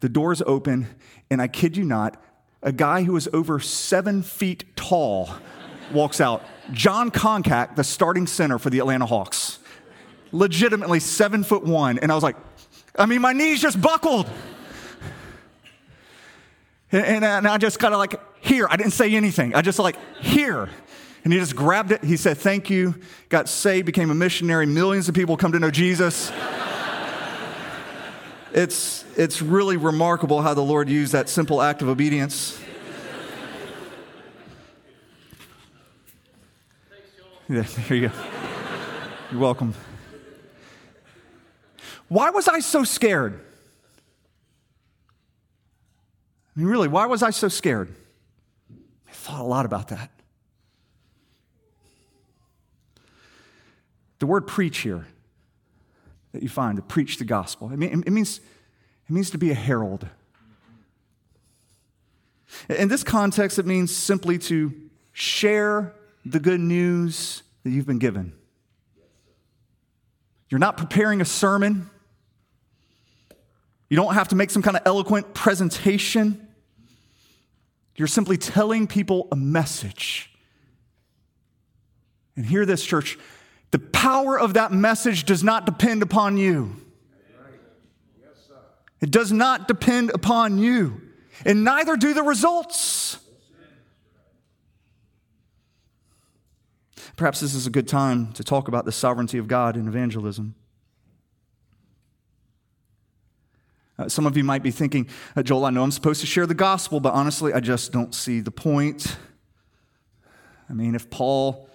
The 0.00 0.08
doors 0.08 0.42
open, 0.46 0.86
and 1.30 1.42
I 1.42 1.46
kid 1.46 1.76
you 1.76 1.84
not, 1.84 2.16
a 2.62 2.72
guy 2.72 3.02
who 3.02 3.14
is 3.16 3.28
over 3.34 3.60
seven 3.60 4.22
feet 4.22 4.64
tall 4.76 5.28
walks 5.92 6.22
out. 6.22 6.42
Jon 6.72 7.10
Koncak, 7.10 7.76
the 7.76 7.84
starting 7.84 8.26
center 8.26 8.58
for 8.58 8.70
the 8.70 8.78
Atlanta 8.78 9.04
Hawks. 9.04 9.58
Legitimately 10.32 11.00
seven 11.00 11.44
foot 11.44 11.64
one. 11.64 11.98
And 11.98 12.10
I 12.10 12.14
was 12.14 12.24
like, 12.24 12.36
I 12.96 13.04
mean, 13.04 13.20
my 13.20 13.34
knees 13.34 13.60
just 13.60 13.80
buckled. 13.80 14.26
And 16.92 17.24
I 17.24 17.58
just 17.58 17.78
kind 17.78 17.92
of 17.92 17.98
like, 17.98 18.14
here. 18.42 18.66
I 18.70 18.76
didn't 18.76 18.92
say 18.92 19.14
anything. 19.14 19.54
I 19.54 19.60
just 19.60 19.78
like, 19.78 19.96
here. 20.20 20.70
And 21.24 21.32
he 21.32 21.38
just 21.38 21.54
grabbed 21.54 21.92
it. 21.92 22.02
He 22.02 22.16
said, 22.16 22.38
Thank 22.38 22.70
you. 22.70 22.94
Got 23.28 23.48
saved, 23.48 23.86
became 23.86 24.10
a 24.10 24.14
missionary. 24.14 24.66
Millions 24.66 25.08
of 25.08 25.14
people 25.14 25.36
come 25.36 25.52
to 25.52 25.58
know 25.58 25.70
Jesus. 25.70 26.32
it's, 28.52 29.04
it's 29.16 29.42
really 29.42 29.76
remarkable 29.76 30.40
how 30.40 30.54
the 30.54 30.62
Lord 30.62 30.88
used 30.88 31.12
that 31.12 31.28
simple 31.28 31.60
act 31.60 31.82
of 31.82 31.88
obedience. 31.88 32.58
Yeah, 37.48 37.62
there 37.88 37.96
you 37.96 38.08
go. 38.08 38.14
You're 39.32 39.40
welcome. 39.40 39.74
Why 42.06 42.30
was 42.30 42.46
I 42.46 42.60
so 42.60 42.84
scared? 42.84 43.40
I 46.54 46.60
mean, 46.60 46.68
really, 46.68 46.86
why 46.86 47.06
was 47.06 47.24
I 47.24 47.30
so 47.30 47.48
scared? 47.48 47.92
I 49.08 49.12
thought 49.12 49.40
a 49.40 49.44
lot 49.44 49.66
about 49.66 49.88
that. 49.88 50.10
The 54.20 54.26
word 54.26 54.46
preach 54.46 54.78
here 54.78 55.06
that 56.32 56.42
you 56.42 56.48
find, 56.48 56.76
to 56.76 56.82
preach 56.82 57.16
the 57.16 57.24
gospel, 57.24 57.72
it, 57.72 57.76
mean, 57.76 58.04
it, 58.06 58.12
means, 58.12 58.38
it 58.38 59.12
means 59.12 59.30
to 59.30 59.38
be 59.38 59.50
a 59.50 59.54
herald. 59.54 60.06
In 62.68 62.88
this 62.88 63.02
context, 63.02 63.58
it 63.58 63.66
means 63.66 63.94
simply 63.94 64.38
to 64.38 64.72
share 65.12 65.94
the 66.24 66.38
good 66.38 66.60
news 66.60 67.42
that 67.64 67.70
you've 67.70 67.86
been 67.86 67.98
given. 67.98 68.32
You're 70.48 70.60
not 70.60 70.76
preparing 70.76 71.20
a 71.20 71.24
sermon. 71.24 71.90
You 73.88 73.96
don't 73.96 74.14
have 74.14 74.28
to 74.28 74.36
make 74.36 74.50
some 74.50 74.62
kind 74.62 74.76
of 74.76 74.82
eloquent 74.84 75.32
presentation. 75.34 76.46
You're 77.96 78.08
simply 78.08 78.36
telling 78.36 78.86
people 78.86 79.28
a 79.32 79.36
message. 79.36 80.30
And 82.36 82.44
hear 82.44 82.66
this, 82.66 82.84
church 82.84 83.18
the 83.70 83.78
power 83.78 84.38
of 84.38 84.54
that 84.54 84.72
message 84.72 85.24
does 85.24 85.44
not 85.44 85.66
depend 85.66 86.02
upon 86.02 86.36
you. 86.36 86.76
It 89.00 89.10
does 89.10 89.32
not 89.32 89.66
depend 89.66 90.10
upon 90.10 90.58
you, 90.58 91.00
and 91.46 91.64
neither 91.64 91.96
do 91.96 92.12
the 92.12 92.22
results. 92.22 93.18
Perhaps 97.16 97.40
this 97.40 97.54
is 97.54 97.66
a 97.66 97.70
good 97.70 97.88
time 97.88 98.32
to 98.34 98.44
talk 98.44 98.68
about 98.68 98.84
the 98.84 98.92
sovereignty 98.92 99.38
of 99.38 99.48
God 99.48 99.76
in 99.76 99.88
evangelism. 99.88 100.54
Uh, 103.98 104.08
some 104.08 104.26
of 104.26 104.36
you 104.36 104.44
might 104.44 104.62
be 104.62 104.70
thinking, 104.70 105.06
uh, 105.36 105.42
Joel, 105.42 105.66
I 105.66 105.70
know 105.70 105.82
I'm 105.82 105.90
supposed 105.90 106.22
to 106.22 106.26
share 106.26 106.46
the 106.46 106.54
gospel, 106.54 107.00
but 107.00 107.12
honestly, 107.12 107.52
I 107.52 107.60
just 107.60 107.92
don't 107.92 108.14
see 108.14 108.40
the 108.40 108.50
point. 108.50 109.16
I 110.70 110.72
mean, 110.72 110.94
if 110.94 111.10
Paul 111.10 111.68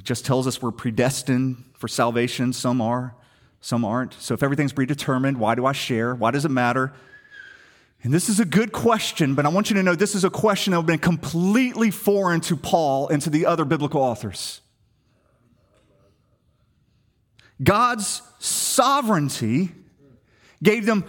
just 0.00 0.24
tells 0.24 0.46
us 0.46 0.62
we're 0.62 0.70
predestined 0.70 1.64
for 1.74 1.88
salvation, 1.88 2.52
some 2.52 2.80
are, 2.80 3.14
some 3.60 3.84
aren't. 3.84 4.14
So 4.14 4.34
if 4.34 4.42
everything's 4.42 4.72
predetermined, 4.72 5.38
why 5.38 5.54
do 5.54 5.66
I 5.66 5.72
share? 5.72 6.14
Why 6.14 6.30
does 6.30 6.44
it 6.44 6.50
matter? 6.50 6.92
And 8.02 8.12
this 8.12 8.28
is 8.28 8.40
a 8.40 8.44
good 8.44 8.72
question, 8.72 9.34
but 9.34 9.46
I 9.46 9.50
want 9.50 9.70
you 9.70 9.76
to 9.76 9.82
know 9.82 9.94
this 9.94 10.14
is 10.14 10.24
a 10.24 10.30
question 10.30 10.72
that 10.72 10.78
would 10.78 10.90
have 10.90 11.00
been 11.00 11.16
completely 11.18 11.90
foreign 11.90 12.40
to 12.42 12.56
Paul 12.56 13.08
and 13.08 13.22
to 13.22 13.30
the 13.30 13.46
other 13.46 13.64
biblical 13.64 14.00
authors. 14.00 14.60
God's 17.62 18.22
sovereignty 18.40 19.70
gave 20.62 20.84
them 20.86 21.04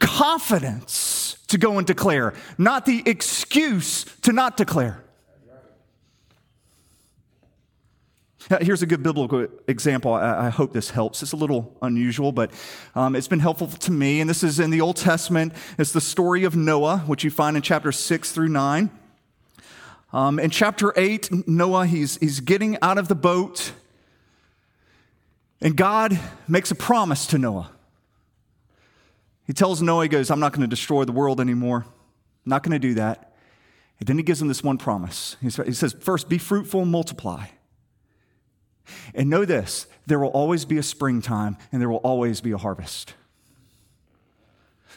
confidence 0.00 1.36
to 1.48 1.58
go 1.58 1.78
and 1.78 1.86
declare, 1.86 2.34
not 2.58 2.84
the 2.84 3.02
excuse 3.06 4.04
to 4.22 4.32
not 4.32 4.56
declare. 4.56 5.04
Here's 8.60 8.82
a 8.82 8.86
good 8.86 9.02
biblical 9.02 9.46
example. 9.66 10.12
I, 10.12 10.50
hope 10.50 10.72
this 10.72 10.90
helps. 10.90 11.22
It's 11.22 11.32
a 11.32 11.36
little 11.36 11.76
unusual, 11.80 12.30
but 12.30 12.50
um, 12.94 13.16
it's 13.16 13.28
been 13.28 13.40
helpful 13.40 13.68
to 13.68 13.92
me. 13.92 14.20
And 14.20 14.28
this 14.28 14.42
is 14.42 14.60
in 14.60 14.70
the 14.70 14.82
Old 14.82 14.96
Testament. 14.96 15.54
It's 15.78 15.92
the 15.92 16.00
story 16.00 16.44
of 16.44 16.54
Noah, 16.54 16.98
which 17.06 17.24
you 17.24 17.30
find 17.30 17.56
in 17.56 17.62
chapter 17.62 17.90
6 17.90 18.32
through 18.32 18.48
9. 18.48 18.90
Um, 20.12 20.38
in 20.38 20.50
chapter 20.50 20.92
8, 20.96 21.48
Noah, 21.48 21.86
he's, 21.86 22.18
he's 22.18 22.40
getting 22.40 22.76
out 22.82 22.98
of 22.98 23.08
the 23.08 23.14
boat, 23.14 23.72
and 25.60 25.76
God 25.76 26.18
makes 26.46 26.70
a 26.70 26.74
promise 26.74 27.26
to 27.28 27.38
Noah. 27.38 27.70
He 29.46 29.52
tells 29.52 29.82
Noah, 29.82 30.04
he 30.04 30.08
goes, 30.08 30.30
I'm 30.30 30.40
not 30.40 30.52
going 30.52 30.62
to 30.62 30.68
destroy 30.68 31.04
the 31.04 31.12
world 31.12 31.40
anymore. 31.40 31.84
I'm 31.86 32.50
not 32.50 32.62
going 32.62 32.72
to 32.72 32.78
do 32.78 32.94
that. 32.94 33.34
And 33.98 34.06
then 34.06 34.16
he 34.16 34.22
gives 34.22 34.40
him 34.40 34.48
this 34.48 34.62
one 34.62 34.78
promise. 34.78 35.36
He 35.40 35.50
says, 35.50 35.96
First, 35.98 36.28
be 36.28 36.38
fruitful 36.38 36.82
and 36.82 36.90
multiply. 36.90 37.46
And 39.14 39.30
know 39.30 39.44
this 39.44 39.86
there 40.06 40.18
will 40.18 40.28
always 40.28 40.64
be 40.64 40.78
a 40.78 40.82
springtime 40.82 41.56
and 41.72 41.80
there 41.80 41.88
will 41.88 41.98
always 41.98 42.40
be 42.40 42.52
a 42.52 42.58
harvest. 42.58 43.14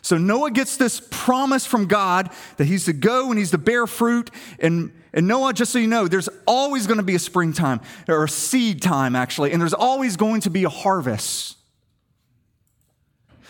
So 0.02 0.18
Noah 0.18 0.52
gets 0.52 0.78
this 0.78 1.06
promise 1.12 1.66
from 1.66 1.88
God 1.88 2.30
that 2.58 2.66
he's 2.66 2.86
to 2.86 2.94
go 2.94 3.30
and 3.30 3.38
he's 3.38 3.52
to 3.52 3.58
bear 3.58 3.88
fruit. 3.88 4.32
And, 4.60 4.94
and 5.14 5.28
Noah, 5.28 5.54
just 5.54 5.72
so 5.72 5.80
you 5.80 5.88
know, 5.88 6.08
there's 6.08 6.30
always 6.46 6.88
going 6.88 6.98
to 6.98 7.04
be 7.04 7.16
a 7.16 7.20
springtime 7.20 7.82
or 8.08 8.24
a 8.24 8.30
seed 8.30 8.82
time, 8.82 9.16
actually, 9.16 9.52
and 9.52 9.62
there's 9.62 9.74
always 9.74 10.16
going 10.16 10.42
to 10.42 10.50
be 10.50 10.64
a 10.64 10.70
harvest. 10.70 11.58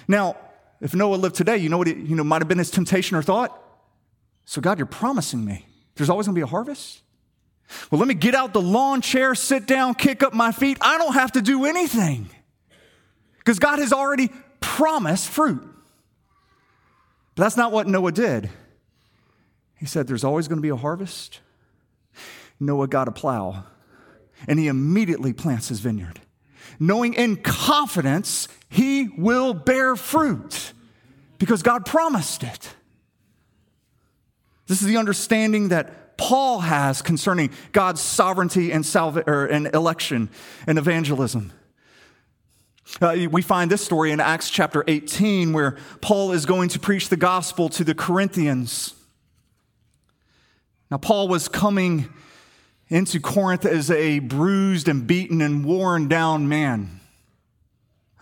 Now, 0.08 0.36
if 0.82 0.96
Noah 0.96 1.16
lived 1.18 1.36
today, 1.36 1.58
you 1.58 1.70
know 1.70 1.78
what 1.78 1.88
it, 1.88 1.98
you 1.98 2.16
know 2.16 2.24
might 2.24 2.42
have 2.42 2.48
been 2.48 2.58
his 2.58 2.72
temptation 2.72 3.18
or 3.18 3.22
thought? 3.22 3.62
So 4.46 4.62
God, 4.62 4.80
you're 4.80 4.86
promising 4.88 5.44
me 5.44 5.66
there's 5.96 6.10
always 6.10 6.28
going 6.28 6.36
to 6.36 6.40
be 6.40 6.44
a 6.44 6.48
harvest? 6.48 7.02
Well, 7.92 8.00
let 8.00 8.08
me 8.08 8.14
get 8.14 8.36
out 8.36 8.54
the 8.54 8.62
lawn 8.62 9.02
chair, 9.02 9.36
sit 9.36 9.66
down, 9.66 9.96
kick 9.96 10.24
up 10.24 10.34
my 10.34 10.52
feet. 10.52 10.78
I 10.82 10.98
don't 10.98 11.14
have 11.14 11.34
to 11.34 11.42
do 11.42 11.66
anything 11.66 12.30
because 13.40 13.60
God 13.60 13.80
has 13.80 13.92
already 13.92 14.30
promised 14.60 15.30
fruit. 15.30 15.62
But 17.36 17.44
that's 17.44 17.58
not 17.58 17.72
what 17.72 17.88
Noah 17.88 18.12
did. 18.12 18.50
He 19.76 19.86
said, 19.86 20.08
There's 20.08 20.24
always 20.24 20.48
going 20.48 20.58
to 20.58 20.62
be 20.62 20.70
a 20.70 20.76
harvest. 20.76 21.42
Noah 22.60 22.88
got 22.88 23.08
a 23.08 23.12
plow 23.12 23.66
and 24.48 24.60
he 24.60 24.68
immediately 24.68 25.34
plants 25.34 25.70
his 25.70 25.80
vineyard, 25.80 26.20
knowing 26.80 27.14
in 27.14 27.38
confidence 27.38 28.48
he 28.70 29.10
will 29.18 29.54
bear 29.54 29.96
fruit 29.96 30.74
because 31.40 31.64
God 31.64 31.86
promised 31.86 32.44
it. 32.44 32.76
This 34.68 34.82
is 34.82 34.88
the 34.88 34.98
understanding 34.98 35.70
that 35.70 36.07
Paul 36.18 36.60
has 36.60 37.02
concerning 37.02 37.52
God's 37.72 38.02
sovereignty 38.02 38.72
and, 38.72 38.86
salva- 38.86 39.48
and 39.52 39.68
election 39.74 40.30
and 40.66 40.78
evangelism. 40.78 41.54
Uh, 43.02 43.28
we 43.30 43.42
find 43.42 43.70
this 43.70 43.84
story 43.84 44.12
in 44.12 44.20
Acts 44.20 44.50
chapter 44.50 44.84
18 44.88 45.54
where 45.54 45.78
Paul 46.02 46.32
is 46.32 46.46
going 46.46 46.70
to 46.70 46.80
preach 46.80 47.10
the 47.10 47.18
gospel 47.18 47.70
to 47.70 47.84
the 47.84 47.94
Corinthians. 47.94 48.94
Now, 50.90 50.98
Paul 50.98 51.28
was 51.28 51.48
coming 51.48 52.10
into 52.88 53.20
Corinth 53.20 53.66
as 53.66 53.92
a 53.92 54.20
bruised 54.20 54.88
and 54.88 55.06
beaten 55.06 55.42
and 55.42 55.66
worn 55.66 56.08
down 56.08 56.48
man. 56.48 57.02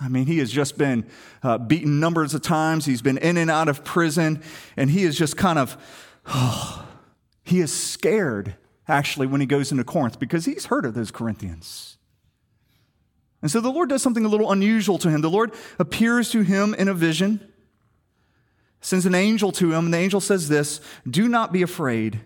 I 0.01 0.09
mean, 0.09 0.25
he 0.25 0.39
has 0.39 0.51
just 0.51 0.77
been 0.77 1.05
uh, 1.43 1.57
beaten 1.57 1.99
numbers 1.99 2.33
of 2.33 2.41
times. 2.41 2.85
He's 2.85 3.01
been 3.01 3.17
in 3.19 3.37
and 3.37 3.49
out 3.49 3.69
of 3.69 3.83
prison, 3.83 4.41
and 4.75 4.89
he 4.89 5.03
is 5.03 5.17
just 5.17 5.37
kind 5.37 5.59
of, 5.59 5.77
oh, 6.27 6.84
he 7.45 7.61
is 7.61 7.73
scared 7.73 8.55
actually 8.87 9.27
when 9.27 9.39
he 9.39 9.47
goes 9.47 9.71
into 9.71 9.85
Corinth 9.85 10.19
because 10.19 10.43
he's 10.43 10.65
heard 10.65 10.83
of 10.83 10.93
those 10.93 11.11
Corinthians. 11.11 11.97
And 13.41 13.49
so 13.49 13.61
the 13.61 13.71
Lord 13.71 13.87
does 13.87 14.01
something 14.01 14.25
a 14.25 14.27
little 14.27 14.51
unusual 14.51 14.97
to 14.97 15.09
him. 15.09 15.21
The 15.21 15.29
Lord 15.29 15.53
appears 15.79 16.29
to 16.31 16.41
him 16.41 16.73
in 16.73 16.89
a 16.89 16.93
vision, 16.93 17.47
sends 18.81 19.05
an 19.05 19.15
angel 19.15 19.53
to 19.53 19.71
him, 19.71 19.85
and 19.85 19.93
the 19.93 19.99
angel 19.99 20.19
says 20.19 20.49
this 20.49 20.81
Do 21.09 21.29
not 21.29 21.53
be 21.53 21.61
afraid, 21.61 22.19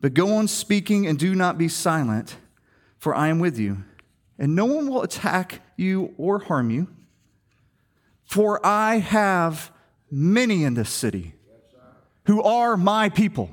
but 0.00 0.14
go 0.14 0.36
on 0.36 0.48
speaking 0.48 1.06
and 1.06 1.18
do 1.18 1.34
not 1.34 1.58
be 1.58 1.68
silent, 1.68 2.36
for 2.96 3.14
I 3.14 3.28
am 3.28 3.38
with 3.38 3.58
you 3.58 3.84
and 4.38 4.54
no 4.54 4.64
one 4.64 4.88
will 4.88 5.02
attack 5.02 5.60
you 5.76 6.14
or 6.16 6.38
harm 6.38 6.70
you. 6.70 6.88
For 8.24 8.64
I 8.64 8.98
have 8.98 9.72
many 10.10 10.64
in 10.64 10.74
this 10.74 10.90
city 10.90 11.34
who 12.26 12.42
are 12.42 12.76
my 12.76 13.08
people. 13.08 13.50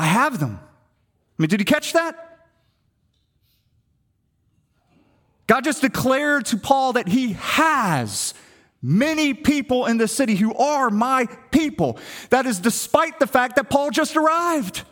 I 0.00 0.06
have 0.06 0.40
them. 0.40 0.58
I 0.62 1.42
mean, 1.42 1.48
did 1.48 1.60
you 1.60 1.66
catch 1.66 1.92
that? 1.92 2.38
God 5.46 5.62
just 5.62 5.82
declared 5.82 6.46
to 6.46 6.56
Paul 6.56 6.94
that 6.94 7.06
he 7.06 7.34
has 7.34 8.32
many 8.80 9.34
people 9.34 9.84
in 9.84 9.98
the 9.98 10.08
city 10.08 10.36
who 10.36 10.54
are 10.54 10.88
my 10.88 11.26
people. 11.50 11.98
That 12.30 12.46
is 12.46 12.60
despite 12.60 13.18
the 13.18 13.26
fact 13.26 13.56
that 13.56 13.68
Paul 13.68 13.90
just 13.90 14.16
arrived. 14.16 14.84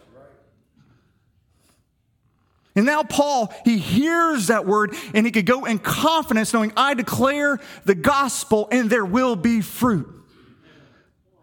And 2.77 2.85
now 2.85 3.03
Paul, 3.03 3.51
he 3.65 3.79
hears 3.79 4.49
that 4.49 4.67
word 4.67 4.95
and 5.15 5.25
he 5.25 5.33
could 5.33 5.47
go 5.47 5.65
in 5.65 5.79
confidence 5.79 6.53
knowing, 6.53 6.73
I 6.77 6.93
declare 6.93 7.61
the 7.87 7.95
gospel 7.95 8.69
and 8.71 8.91
there 8.91 9.07
will 9.07 9.37
be 9.37 9.63
fruit. 9.63 10.07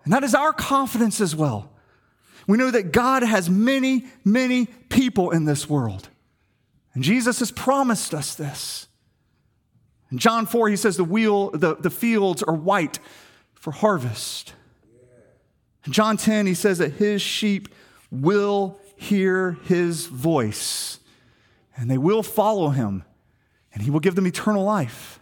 And 0.04 0.14
that 0.14 0.24
is 0.24 0.36
our 0.36 0.54
confidence 0.54 1.20
as 1.20 1.36
well. 1.36 1.72
We 2.48 2.58
know 2.58 2.72
that 2.72 2.92
God 2.92 3.24
has 3.24 3.50
many, 3.50 4.06
many 4.24 4.66
people 4.66 5.32
in 5.32 5.46
this 5.46 5.70
world. 5.70 6.10
And 6.94 7.04
Jesus 7.04 7.40
has 7.40 7.52
promised 7.52 8.14
us 8.14 8.36
this. 8.36 8.88
In 10.12 10.18
John 10.18 10.46
4, 10.46 10.70
he 10.70 10.76
says 10.76 10.98
the, 10.98 11.04
wheel, 11.04 11.50
the, 11.52 11.76
the 11.76 11.90
fields 11.90 12.44
are 12.44 12.54
white 12.54 13.00
for 13.54 13.72
harvest. 13.72 14.54
In 15.86 15.92
John 15.92 16.18
10, 16.18 16.46
he 16.46 16.54
says 16.54 16.78
that 16.78 16.94
his 16.94 17.22
sheep 17.22 17.70
will 18.12 18.80
hear 18.96 19.58
his 19.64 20.06
voice 20.06 21.00
and 21.78 21.90
they 21.90 21.98
will 21.98 22.24
follow 22.24 22.70
him, 22.70 23.04
and 23.74 23.84
he 23.84 23.92
will 23.92 24.00
give 24.00 24.16
them 24.16 24.26
eternal 24.26 24.64
life. 24.64 25.20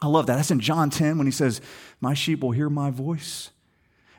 I 0.00 0.06
love 0.06 0.26
that. 0.26 0.36
That's 0.36 0.50
in 0.50 0.60
John 0.60 0.90
10 0.90 1.18
when 1.18 1.26
he 1.26 1.32
says, 1.32 1.60
My 2.00 2.14
sheep 2.14 2.40
will 2.42 2.52
hear 2.52 2.68
my 2.68 2.90
voice, 2.90 3.50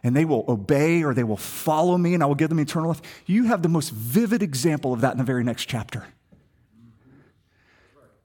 and 0.03 0.15
they 0.15 0.25
will 0.25 0.43
obey 0.47 1.03
or 1.03 1.13
they 1.13 1.23
will 1.23 1.37
follow 1.37 1.97
me, 1.97 2.13
and 2.13 2.21
I 2.21 2.25
will 2.25 2.35
give 2.35 2.49
them 2.49 2.59
eternal 2.59 2.89
life. 2.89 3.01
You 3.25 3.45
have 3.45 3.61
the 3.61 3.69
most 3.69 3.91
vivid 3.91 4.43
example 4.43 4.93
of 4.93 5.01
that 5.01 5.13
in 5.13 5.17
the 5.17 5.23
very 5.23 5.43
next 5.43 5.65
chapter. 5.65 6.05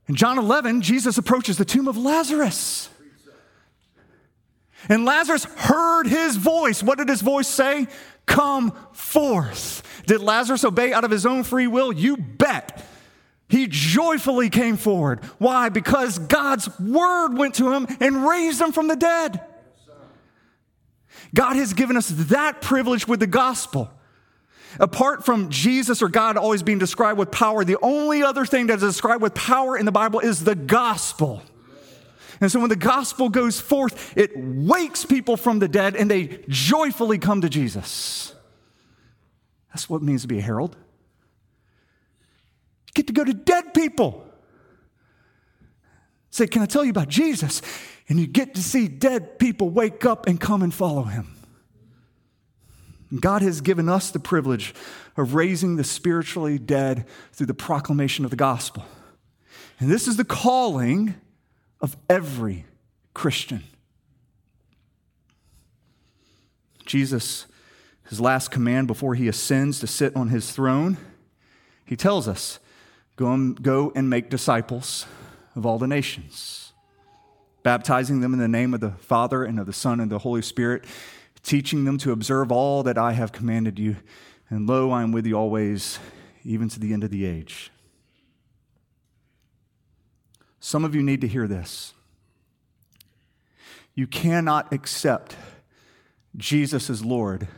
In 0.08 0.16
John 0.16 0.38
11, 0.38 0.82
Jesus 0.82 1.18
approaches 1.18 1.58
the 1.58 1.64
tomb 1.64 1.86
of 1.86 1.96
Lazarus. 1.96 2.88
And 4.88 5.04
Lazarus 5.04 5.44
heard 5.44 6.06
his 6.06 6.36
voice. 6.36 6.82
What 6.82 6.98
did 6.98 7.08
his 7.08 7.20
voice 7.20 7.48
say? 7.48 7.86
Come 8.26 8.72
forth. 8.92 9.82
Did 10.06 10.20
Lazarus 10.20 10.64
obey 10.64 10.92
out 10.92 11.04
of 11.04 11.10
his 11.10 11.26
own 11.26 11.44
free 11.44 11.66
will? 11.66 11.92
You 11.92 12.16
bet. 12.16 12.84
He 13.48 13.66
joyfully 13.66 14.50
came 14.50 14.76
forward. 14.76 15.24
Why? 15.38 15.68
Because 15.68 16.18
God's 16.18 16.68
word 16.78 17.34
went 17.36 17.54
to 17.54 17.72
him 17.72 17.86
and 18.00 18.26
raised 18.26 18.60
him 18.60 18.72
from 18.72 18.88
the 18.88 18.96
dead. 18.96 19.40
God 21.34 21.56
has 21.56 21.72
given 21.72 21.96
us 21.96 22.08
that 22.08 22.60
privilege 22.60 23.06
with 23.06 23.20
the 23.20 23.26
gospel. 23.26 23.90
Apart 24.80 25.24
from 25.24 25.50
Jesus 25.50 26.02
or 26.02 26.08
God 26.08 26.36
always 26.36 26.62
being 26.62 26.78
described 26.78 27.18
with 27.18 27.30
power, 27.30 27.64
the 27.64 27.78
only 27.80 28.22
other 28.22 28.44
thing 28.44 28.66
that 28.68 28.74
is 28.74 28.82
described 28.82 29.22
with 29.22 29.34
power 29.34 29.76
in 29.76 29.86
the 29.86 29.92
Bible 29.92 30.20
is 30.20 30.44
the 30.44 30.54
gospel. 30.54 31.42
And 32.40 32.52
so 32.52 32.60
when 32.60 32.68
the 32.68 32.76
gospel 32.76 33.28
goes 33.30 33.60
forth, 33.60 34.16
it 34.16 34.32
wakes 34.36 35.04
people 35.04 35.36
from 35.36 35.58
the 35.58 35.68
dead 35.68 35.96
and 35.96 36.10
they 36.10 36.44
joyfully 36.48 37.18
come 37.18 37.40
to 37.40 37.48
Jesus. 37.48 38.34
That's 39.70 39.88
what 39.88 40.02
it 40.02 40.04
means 40.04 40.22
to 40.22 40.28
be 40.28 40.38
a 40.38 40.42
herald. 40.42 40.76
You 42.86 42.92
get 42.94 43.06
to 43.08 43.12
go 43.12 43.24
to 43.24 43.34
dead 43.34 43.74
people. 43.74 44.24
Say, 46.30 46.46
Can 46.46 46.62
I 46.62 46.66
tell 46.66 46.84
you 46.84 46.90
about 46.90 47.08
Jesus? 47.08 47.62
And 48.08 48.18
you 48.18 48.26
get 48.26 48.54
to 48.54 48.62
see 48.62 48.88
dead 48.88 49.38
people 49.38 49.68
wake 49.70 50.06
up 50.06 50.26
and 50.26 50.40
come 50.40 50.62
and 50.62 50.72
follow 50.72 51.02
him. 51.02 51.34
God 53.20 53.42
has 53.42 53.60
given 53.60 53.88
us 53.88 54.10
the 54.10 54.18
privilege 54.18 54.74
of 55.16 55.34
raising 55.34 55.76
the 55.76 55.84
spiritually 55.84 56.58
dead 56.58 57.06
through 57.32 57.46
the 57.46 57.54
proclamation 57.54 58.24
of 58.24 58.30
the 58.30 58.36
gospel. 58.36 58.84
And 59.80 59.90
this 59.90 60.06
is 60.08 60.16
the 60.16 60.24
calling 60.24 61.14
of 61.80 61.96
every 62.08 62.66
Christian. 63.14 63.64
Jesus, 66.84 67.46
his 68.08 68.20
last 68.20 68.50
command 68.50 68.86
before 68.86 69.14
he 69.14 69.28
ascends 69.28 69.80
to 69.80 69.86
sit 69.86 70.16
on 70.16 70.28
his 70.28 70.50
throne, 70.50 70.96
he 71.84 71.96
tells 71.96 72.26
us 72.26 72.58
go 73.16 73.92
and, 73.94 74.10
make 74.10 74.30
disciples 74.30 75.06
of 75.56 75.66
all 75.66 75.78
the 75.78 75.86
nations, 75.86 76.67
baptizing 77.68 78.20
them 78.20 78.32
in 78.32 78.38
the 78.38 78.48
name 78.48 78.72
of 78.72 78.80
the 78.80 78.92
Father 78.92 79.44
and 79.44 79.60
of 79.60 79.66
the 79.66 79.74
Son 79.74 80.00
and 80.00 80.10
the 80.10 80.20
Holy 80.20 80.40
Spirit, 80.40 80.86
teaching 81.42 81.84
them 81.84 81.98
to 81.98 82.12
observe 82.12 82.50
all 82.50 82.82
that 82.82 82.96
I 82.96 83.12
have 83.12 83.30
commanded 83.30 83.78
you. 83.78 83.96
And 84.48 84.66
lo, 84.66 84.90
I 84.90 85.02
am 85.02 85.12
with 85.12 85.26
you 85.26 85.34
always, 85.34 85.98
even 86.46 86.70
to 86.70 86.80
the 86.80 86.94
end 86.94 87.04
of 87.04 87.10
the 87.10 87.26
age. 87.26 87.70
Some 90.60 90.82
of 90.82 90.94
you 90.94 91.02
need 91.02 91.20
to 91.20 91.28
hear 91.28 91.46
this. 91.46 91.92
You 93.94 94.06
cannot 94.06 94.72
accept 94.72 95.36
Jesus 96.38 96.88
as 96.88 97.04
Lord 97.04 97.48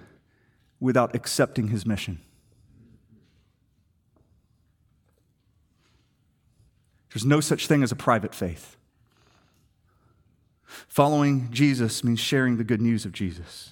without 0.80 1.14
accepting 1.14 1.68
his 1.68 1.86
mission. 1.86 2.18
There's 7.14 7.24
no 7.24 7.38
such 7.38 7.68
thing 7.68 7.84
as 7.84 7.92
a 7.92 7.96
private 7.96 8.34
faith. 8.34 8.76
Following 10.88 11.48
Jesus 11.50 12.04
means 12.04 12.20
sharing 12.20 12.56
the 12.56 12.64
good 12.64 12.80
news 12.80 13.04
of 13.04 13.12
Jesus. 13.12 13.70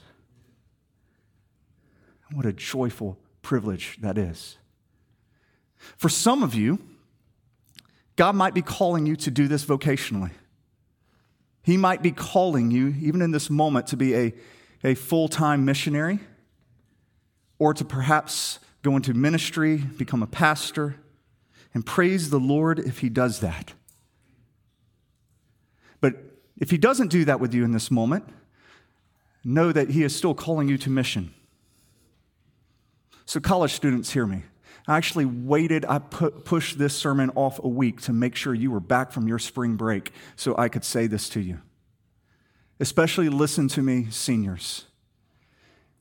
What 2.33 2.45
a 2.45 2.53
joyful 2.53 3.19
privilege 3.41 3.99
that 4.01 4.19
is. 4.19 4.59
For 5.97 6.09
some 6.09 6.43
of 6.43 6.55
you, 6.55 6.81
God 8.17 8.35
might 8.35 8.53
be 8.53 8.63
calling 8.63 9.07
you 9.07 9.15
to 9.17 9.31
do 9.31 9.47
this 9.47 9.65
vocationally. 9.65 10.33
He 11.63 11.77
might 11.77 12.03
be 12.03 12.11
calling 12.11 12.71
you, 12.71 12.95
even 13.01 13.23
in 13.23 13.31
this 13.31 13.49
moment, 13.49 13.87
to 13.89 13.97
be 13.97 14.15
a, 14.15 14.35
a 14.83 14.95
full 14.95 15.29
time 15.29 15.65
missionary 15.65 16.19
or 17.59 17.75
to 17.75 17.85
perhaps 17.85 18.59
go 18.83 18.97
into 18.97 19.15
ministry, 19.15 19.77
become 19.77 20.23
a 20.23 20.27
pastor, 20.27 20.97
and 21.75 21.87
praise 21.87 22.31
the 22.31 22.41
Lord 22.41 22.79
if 22.79 22.99
He 22.99 23.09
does 23.09 23.41
that. 23.41 23.73
But 26.01 26.17
if 26.61 26.71
He 26.71 26.79
doesn't 26.79 27.09
do 27.09 27.25
that 27.25 27.41
with 27.41 27.55
you 27.55 27.65
in 27.65 27.73
this 27.73 27.91
moment, 27.91 28.25
know 29.45 29.73
that 29.73 29.91
He 29.91 30.03
is 30.03 30.15
still 30.15 30.35
calling 30.35 30.69
you 30.69 30.79
to 30.79 30.91
mission. 30.91 31.33
So, 33.25 33.41
college 33.41 33.73
students, 33.73 34.13
hear 34.13 34.27
me. 34.27 34.43
I 34.87 34.97
actually 34.97 35.27
waited, 35.27 35.85
I 35.87 35.99
pushed 35.99 36.79
this 36.79 36.97
sermon 36.97 37.31
off 37.35 37.63
a 37.63 37.69
week 37.69 38.01
to 38.03 38.13
make 38.15 38.35
sure 38.35 38.55
you 38.55 38.71
were 38.71 38.81
back 38.81 39.13
from 39.13 39.29
your 39.29 39.39
spring 39.39 39.77
break 39.77 40.13
so 40.35 40.57
I 40.57 40.71
could 40.71 40.83
say 40.83 41.07
this 41.07 41.29
to 41.31 41.41
you. 41.41 41.61
Especially 42.81 43.29
listen 43.29 43.69
to 43.69 43.83
me, 43.83 44.07
seniors. 44.11 44.87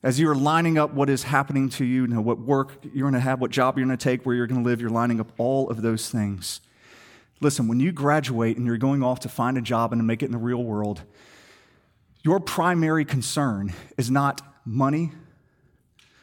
As 0.02 0.18
you 0.18 0.30
are 0.30 0.34
lining 0.34 0.78
up 0.78 0.94
what 0.94 1.10
is 1.10 1.24
happening 1.24 1.68
to 1.70 1.84
you, 1.84 2.02
you 2.02 2.06
know, 2.06 2.22
what 2.22 2.38
work 2.38 2.82
you're 2.94 3.10
going 3.10 3.12
to 3.12 3.20
have, 3.20 3.42
what 3.42 3.50
job 3.50 3.76
you're 3.76 3.86
going 3.86 3.98
to 3.98 4.02
take, 4.02 4.24
where 4.24 4.34
you're 4.34 4.46
going 4.46 4.62
to 4.62 4.68
live, 4.68 4.80
you're 4.80 4.88
lining 4.88 5.20
up 5.20 5.32
all 5.36 5.68
of 5.68 5.82
those 5.82 6.08
things. 6.08 6.62
Listen, 7.40 7.68
when 7.68 7.78
you 7.80 7.92
graduate 7.92 8.56
and 8.56 8.66
you're 8.66 8.78
going 8.78 9.02
off 9.02 9.20
to 9.20 9.28
find 9.28 9.56
a 9.56 9.62
job 9.62 9.92
and 9.92 10.00
to 10.00 10.04
make 10.04 10.22
it 10.22 10.26
in 10.26 10.32
the 10.32 10.38
real 10.38 10.62
world, 10.62 11.02
your 12.22 12.40
primary 12.40 13.04
concern 13.04 13.72
is 13.96 14.10
not 14.10 14.40
money. 14.64 15.12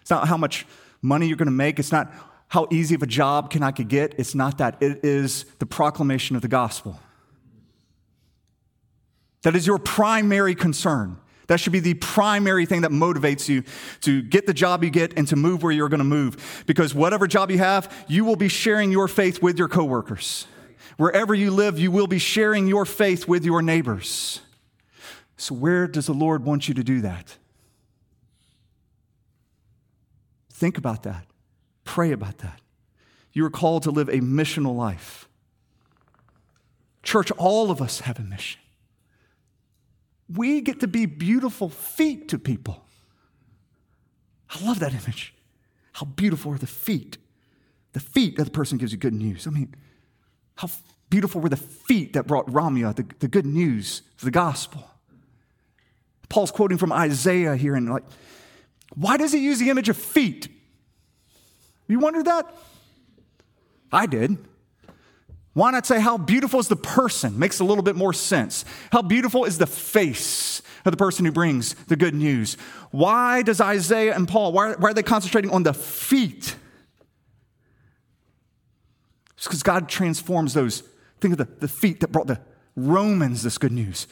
It's 0.01 0.09
not 0.09 0.27
how 0.27 0.37
much 0.37 0.65
money 1.01 1.27
you're 1.27 1.37
going 1.37 1.45
to 1.47 1.51
make. 1.51 1.79
It's 1.79 1.91
not 1.91 2.11
how 2.47 2.67
easy 2.69 2.95
of 2.95 3.01
a 3.01 3.07
job 3.07 3.49
can 3.49 3.63
I 3.63 3.71
could 3.71 3.87
get. 3.87 4.15
It's 4.17 4.35
not 4.35 4.57
that. 4.57 4.77
It 4.81 5.03
is 5.03 5.45
the 5.59 5.65
proclamation 5.65 6.35
of 6.35 6.41
the 6.41 6.47
gospel. 6.47 6.99
That 9.43 9.55
is 9.55 9.65
your 9.65 9.79
primary 9.79 10.55
concern. 10.55 11.17
That 11.47 11.59
should 11.59 11.73
be 11.73 11.79
the 11.79 11.93
primary 11.93 12.65
thing 12.65 12.81
that 12.81 12.91
motivates 12.91 13.47
you 13.47 13.63
to 14.01 14.21
get 14.21 14.47
the 14.47 14.53
job 14.53 14.83
you 14.83 14.89
get 14.89 15.17
and 15.17 15.27
to 15.27 15.35
move 15.35 15.63
where 15.63 15.71
you're 15.71 15.89
going 15.89 15.99
to 15.99 16.03
move. 16.03 16.63
Because 16.65 16.95
whatever 16.95 17.27
job 17.27 17.51
you 17.51 17.59
have, 17.59 18.05
you 18.07 18.25
will 18.25 18.35
be 18.35 18.47
sharing 18.47 18.91
your 18.91 19.07
faith 19.07 19.41
with 19.41 19.57
your 19.59 19.67
coworkers. 19.67 20.47
Wherever 20.97 21.33
you 21.33 21.51
live, 21.51 21.77
you 21.77 21.91
will 21.91 22.07
be 22.07 22.19
sharing 22.19 22.67
your 22.67 22.85
faith 22.85 23.27
with 23.27 23.43
your 23.45 23.61
neighbors. 23.61 24.41
So, 25.37 25.53
where 25.53 25.87
does 25.87 26.05
the 26.05 26.13
Lord 26.13 26.45
want 26.45 26.67
you 26.67 26.73
to 26.75 26.83
do 26.83 27.01
that? 27.01 27.37
Think 30.51 30.77
about 30.77 31.03
that. 31.03 31.25
Pray 31.83 32.11
about 32.11 32.37
that. 32.37 32.61
You 33.33 33.45
are 33.45 33.49
called 33.49 33.83
to 33.83 33.91
live 33.91 34.07
a 34.07 34.21
missional 34.21 34.75
life. 34.75 35.27
Church, 37.03 37.29
all 37.31 37.69
of 37.69 37.81
us 37.81 37.99
have 38.01 38.17
a 38.17 38.23
mission. 38.23 38.61
We 40.33 40.61
get 40.61 40.79
to 40.79 40.87
be 40.87 41.05
beautiful 41.05 41.69
feet 41.69 42.29
to 42.29 42.39
people. 42.39 42.85
I 44.49 44.65
love 44.65 44.79
that 44.79 44.93
image. 44.93 45.33
How 45.93 46.05
beautiful 46.05 46.53
are 46.53 46.57
the 46.57 46.67
feet? 46.67 47.17
The 47.93 47.99
feet 47.99 48.37
that 48.37 48.45
the 48.45 48.51
person 48.51 48.77
gives 48.77 48.91
you 48.91 48.97
good 48.97 49.13
news. 49.13 49.45
I 49.47 49.49
mean, 49.49 49.75
how 50.55 50.69
beautiful 51.09 51.41
were 51.41 51.49
the 51.49 51.57
feet 51.57 52.13
that 52.13 52.27
brought 52.27 52.47
Ramya 52.47 52.95
the, 52.95 53.05
the 53.19 53.27
good 53.27 53.45
news 53.45 54.01
of 54.17 54.25
the 54.25 54.31
gospel? 54.31 54.89
Paul's 56.29 56.51
quoting 56.51 56.77
from 56.77 56.91
Isaiah 56.91 57.55
here, 57.55 57.75
and 57.75 57.89
like, 57.89 58.03
why 58.95 59.17
does 59.17 59.31
he 59.31 59.39
use 59.39 59.59
the 59.59 59.69
image 59.69 59.89
of 59.89 59.97
feet? 59.97 60.47
You 61.87 61.99
wondered 61.99 62.25
that? 62.25 62.53
I 63.91 64.05
did. 64.05 64.37
Why 65.53 65.71
not 65.71 65.85
say 65.85 66.01
how 66.01 66.17
beautiful 66.17 66.59
is 66.59 66.67
the 66.67 66.75
person? 66.75 67.39
Makes 67.39 67.61
a 67.61 67.63
little 67.63 67.83
bit 67.83 67.95
more 67.95 68.11
sense. 68.11 68.65
How 68.91 69.01
beautiful 69.01 69.45
is 69.45 69.57
the 69.57 69.67
face 69.67 70.61
of 70.83 70.91
the 70.91 70.97
person 70.97 71.23
who 71.23 71.31
brings 71.31 71.75
the 71.85 71.95
good 71.95 72.13
news? 72.13 72.57
Why 72.91 73.41
does 73.41 73.61
Isaiah 73.61 74.13
and 74.15 74.27
Paul, 74.27 74.51
why, 74.51 74.73
why 74.73 74.89
are 74.89 74.93
they 74.93 75.03
concentrating 75.03 75.51
on 75.51 75.63
the 75.63 75.73
feet? 75.73 76.57
It's 79.45 79.47
because 79.47 79.61
God 79.61 79.87
transforms 79.87 80.55
those. 80.55 80.81
Think 81.21 81.33
of 81.33 81.37
the, 81.37 81.47
the 81.59 81.67
feet 81.67 81.99
that 81.99 82.11
brought 82.11 82.25
the 82.25 82.39
Romans 82.75 83.43
this 83.43 83.59
good 83.59 83.71
news. 83.71 84.07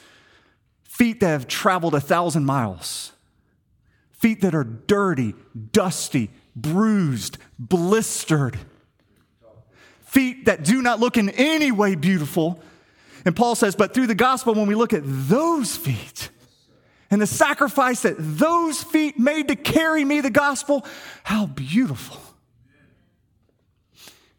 Feet 0.83 1.21
that 1.21 1.29
have 1.29 1.47
traveled 1.47 1.95
a 1.95 1.99
thousand 1.99 2.45
miles. 2.45 3.13
Feet 4.11 4.41
that 4.41 4.53
are 4.53 4.63
dirty, 4.63 5.33
dusty, 5.71 6.29
bruised, 6.55 7.39
blistered, 7.57 8.59
feet 10.01 10.45
that 10.45 10.63
do 10.63 10.83
not 10.83 10.99
look 10.99 11.17
in 11.17 11.31
any 11.31 11.71
way 11.71 11.95
beautiful. 11.95 12.61
And 13.25 13.35
Paul 13.35 13.55
says, 13.55 13.75
but 13.75 13.95
through 13.95 14.05
the 14.05 14.13
gospel, 14.13 14.53
when 14.53 14.67
we 14.67 14.75
look 14.75 14.93
at 14.93 15.01
those 15.03 15.75
feet 15.75 16.29
and 17.09 17.19
the 17.19 17.25
sacrifice 17.25 18.03
that 18.03 18.17
those 18.19 18.83
feet 18.83 19.17
made 19.17 19.47
to 19.47 19.55
carry 19.55 20.05
me 20.05 20.21
the 20.21 20.29
gospel, 20.29 20.85
how 21.23 21.47
beautiful. 21.47 22.21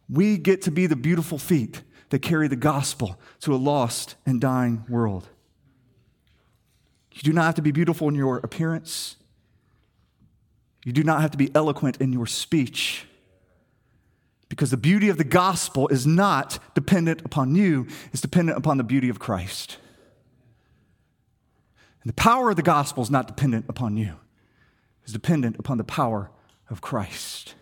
We 0.09 0.37
get 0.37 0.62
to 0.62 0.71
be 0.71 0.87
the 0.87 0.97
beautiful 0.97 1.38
feet 1.38 1.83
that 2.11 2.21
carry 2.21 2.49
the 2.49 2.57
gospel 2.57 3.19
to 3.40 3.55
a 3.55 3.57
lost 3.57 4.17
and 4.27 4.40
dying 4.40 4.85
world. 4.88 5.29
You 7.12 7.23
do 7.23 7.33
not 7.33 7.45
have 7.45 7.55
to 7.55 7.62
be 7.62 7.71
beautiful 7.71 8.09
in 8.09 8.14
your 8.14 8.38
appearance. 8.38 9.17
You 10.85 10.93
do 10.93 11.03
not 11.03 11.23
have 11.23 11.31
to 11.31 11.38
be 11.38 11.55
eloquent 11.55 11.99
in 11.99 12.12
your 12.12 12.27
speech. 12.27 13.07
Because 14.49 14.71
the 14.71 14.77
beauty 14.77 15.09
of 15.09 15.17
the 15.17 15.25
gospel 15.25 15.88
is 15.88 16.07
not 16.07 16.59
dependent 16.75 17.23
upon 17.25 17.55
you, 17.55 17.87
it's 18.12 18.21
dependent 18.21 18.59
upon 18.59 18.79
the 18.79 18.85
beauty 18.85 19.09
of 19.09 19.19
Christ. 19.19 19.79
And 22.03 22.11
the 22.11 22.14
power 22.14 22.51
of 22.51 22.57
the 22.57 22.62
gospel 22.62 23.03
is 23.03 23.11
not 23.11 23.27
dependent 23.27 23.64
upon 23.69 23.97
you, 23.97 24.17
it's 25.03 25.12
dependent 25.12 25.57
upon 25.59 25.79
the 25.79 25.85
power 25.85 26.31
of 26.69 26.81
Christ. 26.81 27.55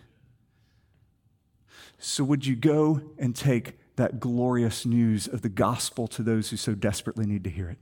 So, 2.05 2.25
would 2.25 2.45
you 2.45 2.57
go 2.57 2.99
and 3.17 3.33
take 3.33 3.77
that 3.95 4.19
glorious 4.19 4.85
news 4.85 5.25
of 5.25 5.41
the 5.41 5.47
gospel 5.47 6.05
to 6.09 6.21
those 6.21 6.49
who 6.49 6.57
so 6.57 6.75
desperately 6.75 7.25
need 7.25 7.45
to 7.45 7.49
hear 7.49 7.69
it? 7.69 7.77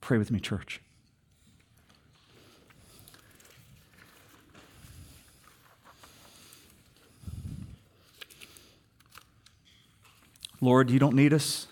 Pray 0.00 0.18
with 0.18 0.32
me, 0.32 0.40
church. 0.40 0.80
Lord, 10.60 10.90
you 10.90 10.98
don't 10.98 11.14
need 11.14 11.32
us, 11.32 11.68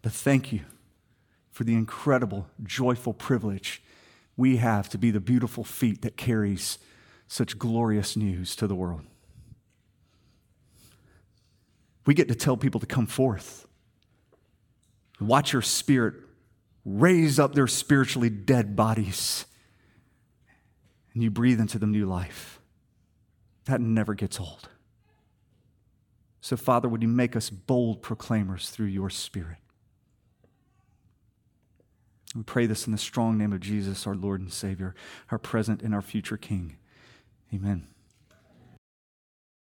but 0.00 0.12
thank 0.12 0.50
you 0.50 0.60
for 1.50 1.64
the 1.64 1.74
incredible, 1.74 2.46
joyful 2.62 3.12
privilege 3.12 3.82
we 4.34 4.56
have 4.56 4.88
to 4.88 4.96
be 4.96 5.10
the 5.10 5.20
beautiful 5.20 5.62
feet 5.62 6.00
that 6.00 6.16
carries 6.16 6.78
such 7.28 7.58
glorious 7.58 8.16
news 8.16 8.56
to 8.56 8.66
the 8.66 8.74
world. 8.74 9.02
We 12.06 12.14
get 12.14 12.28
to 12.28 12.34
tell 12.34 12.56
people 12.56 12.80
to 12.80 12.86
come 12.86 13.06
forth. 13.06 13.66
Watch 15.20 15.52
your 15.52 15.62
spirit 15.62 16.14
raise 16.88 17.38
up 17.38 17.54
their 17.54 17.66
spiritually 17.66 18.30
dead 18.30 18.74
bodies, 18.74 19.44
and 21.12 21.22
you 21.22 21.30
breathe 21.30 21.60
into 21.60 21.78
them 21.78 21.92
new 21.92 22.06
life. 22.06 22.60
That 23.66 23.80
never 23.80 24.14
gets 24.14 24.40
old. 24.40 24.68
So, 26.40 26.56
Father, 26.56 26.88
would 26.88 27.02
you 27.02 27.08
make 27.08 27.36
us 27.36 27.50
bold 27.50 28.00
proclaimers 28.00 28.70
through 28.70 28.86
your 28.86 29.10
Spirit? 29.10 29.58
We 32.34 32.42
pray 32.42 32.66
this 32.66 32.86
in 32.86 32.92
the 32.92 32.98
strong 32.98 33.36
name 33.36 33.52
of 33.52 33.60
Jesus, 33.60 34.06
our 34.06 34.14
Lord 34.14 34.40
and 34.40 34.52
Savior, 34.52 34.94
our 35.30 35.38
present 35.38 35.82
and 35.82 35.94
our 35.94 36.00
future 36.00 36.36
King. 36.36 36.76
Amen. 37.52 37.97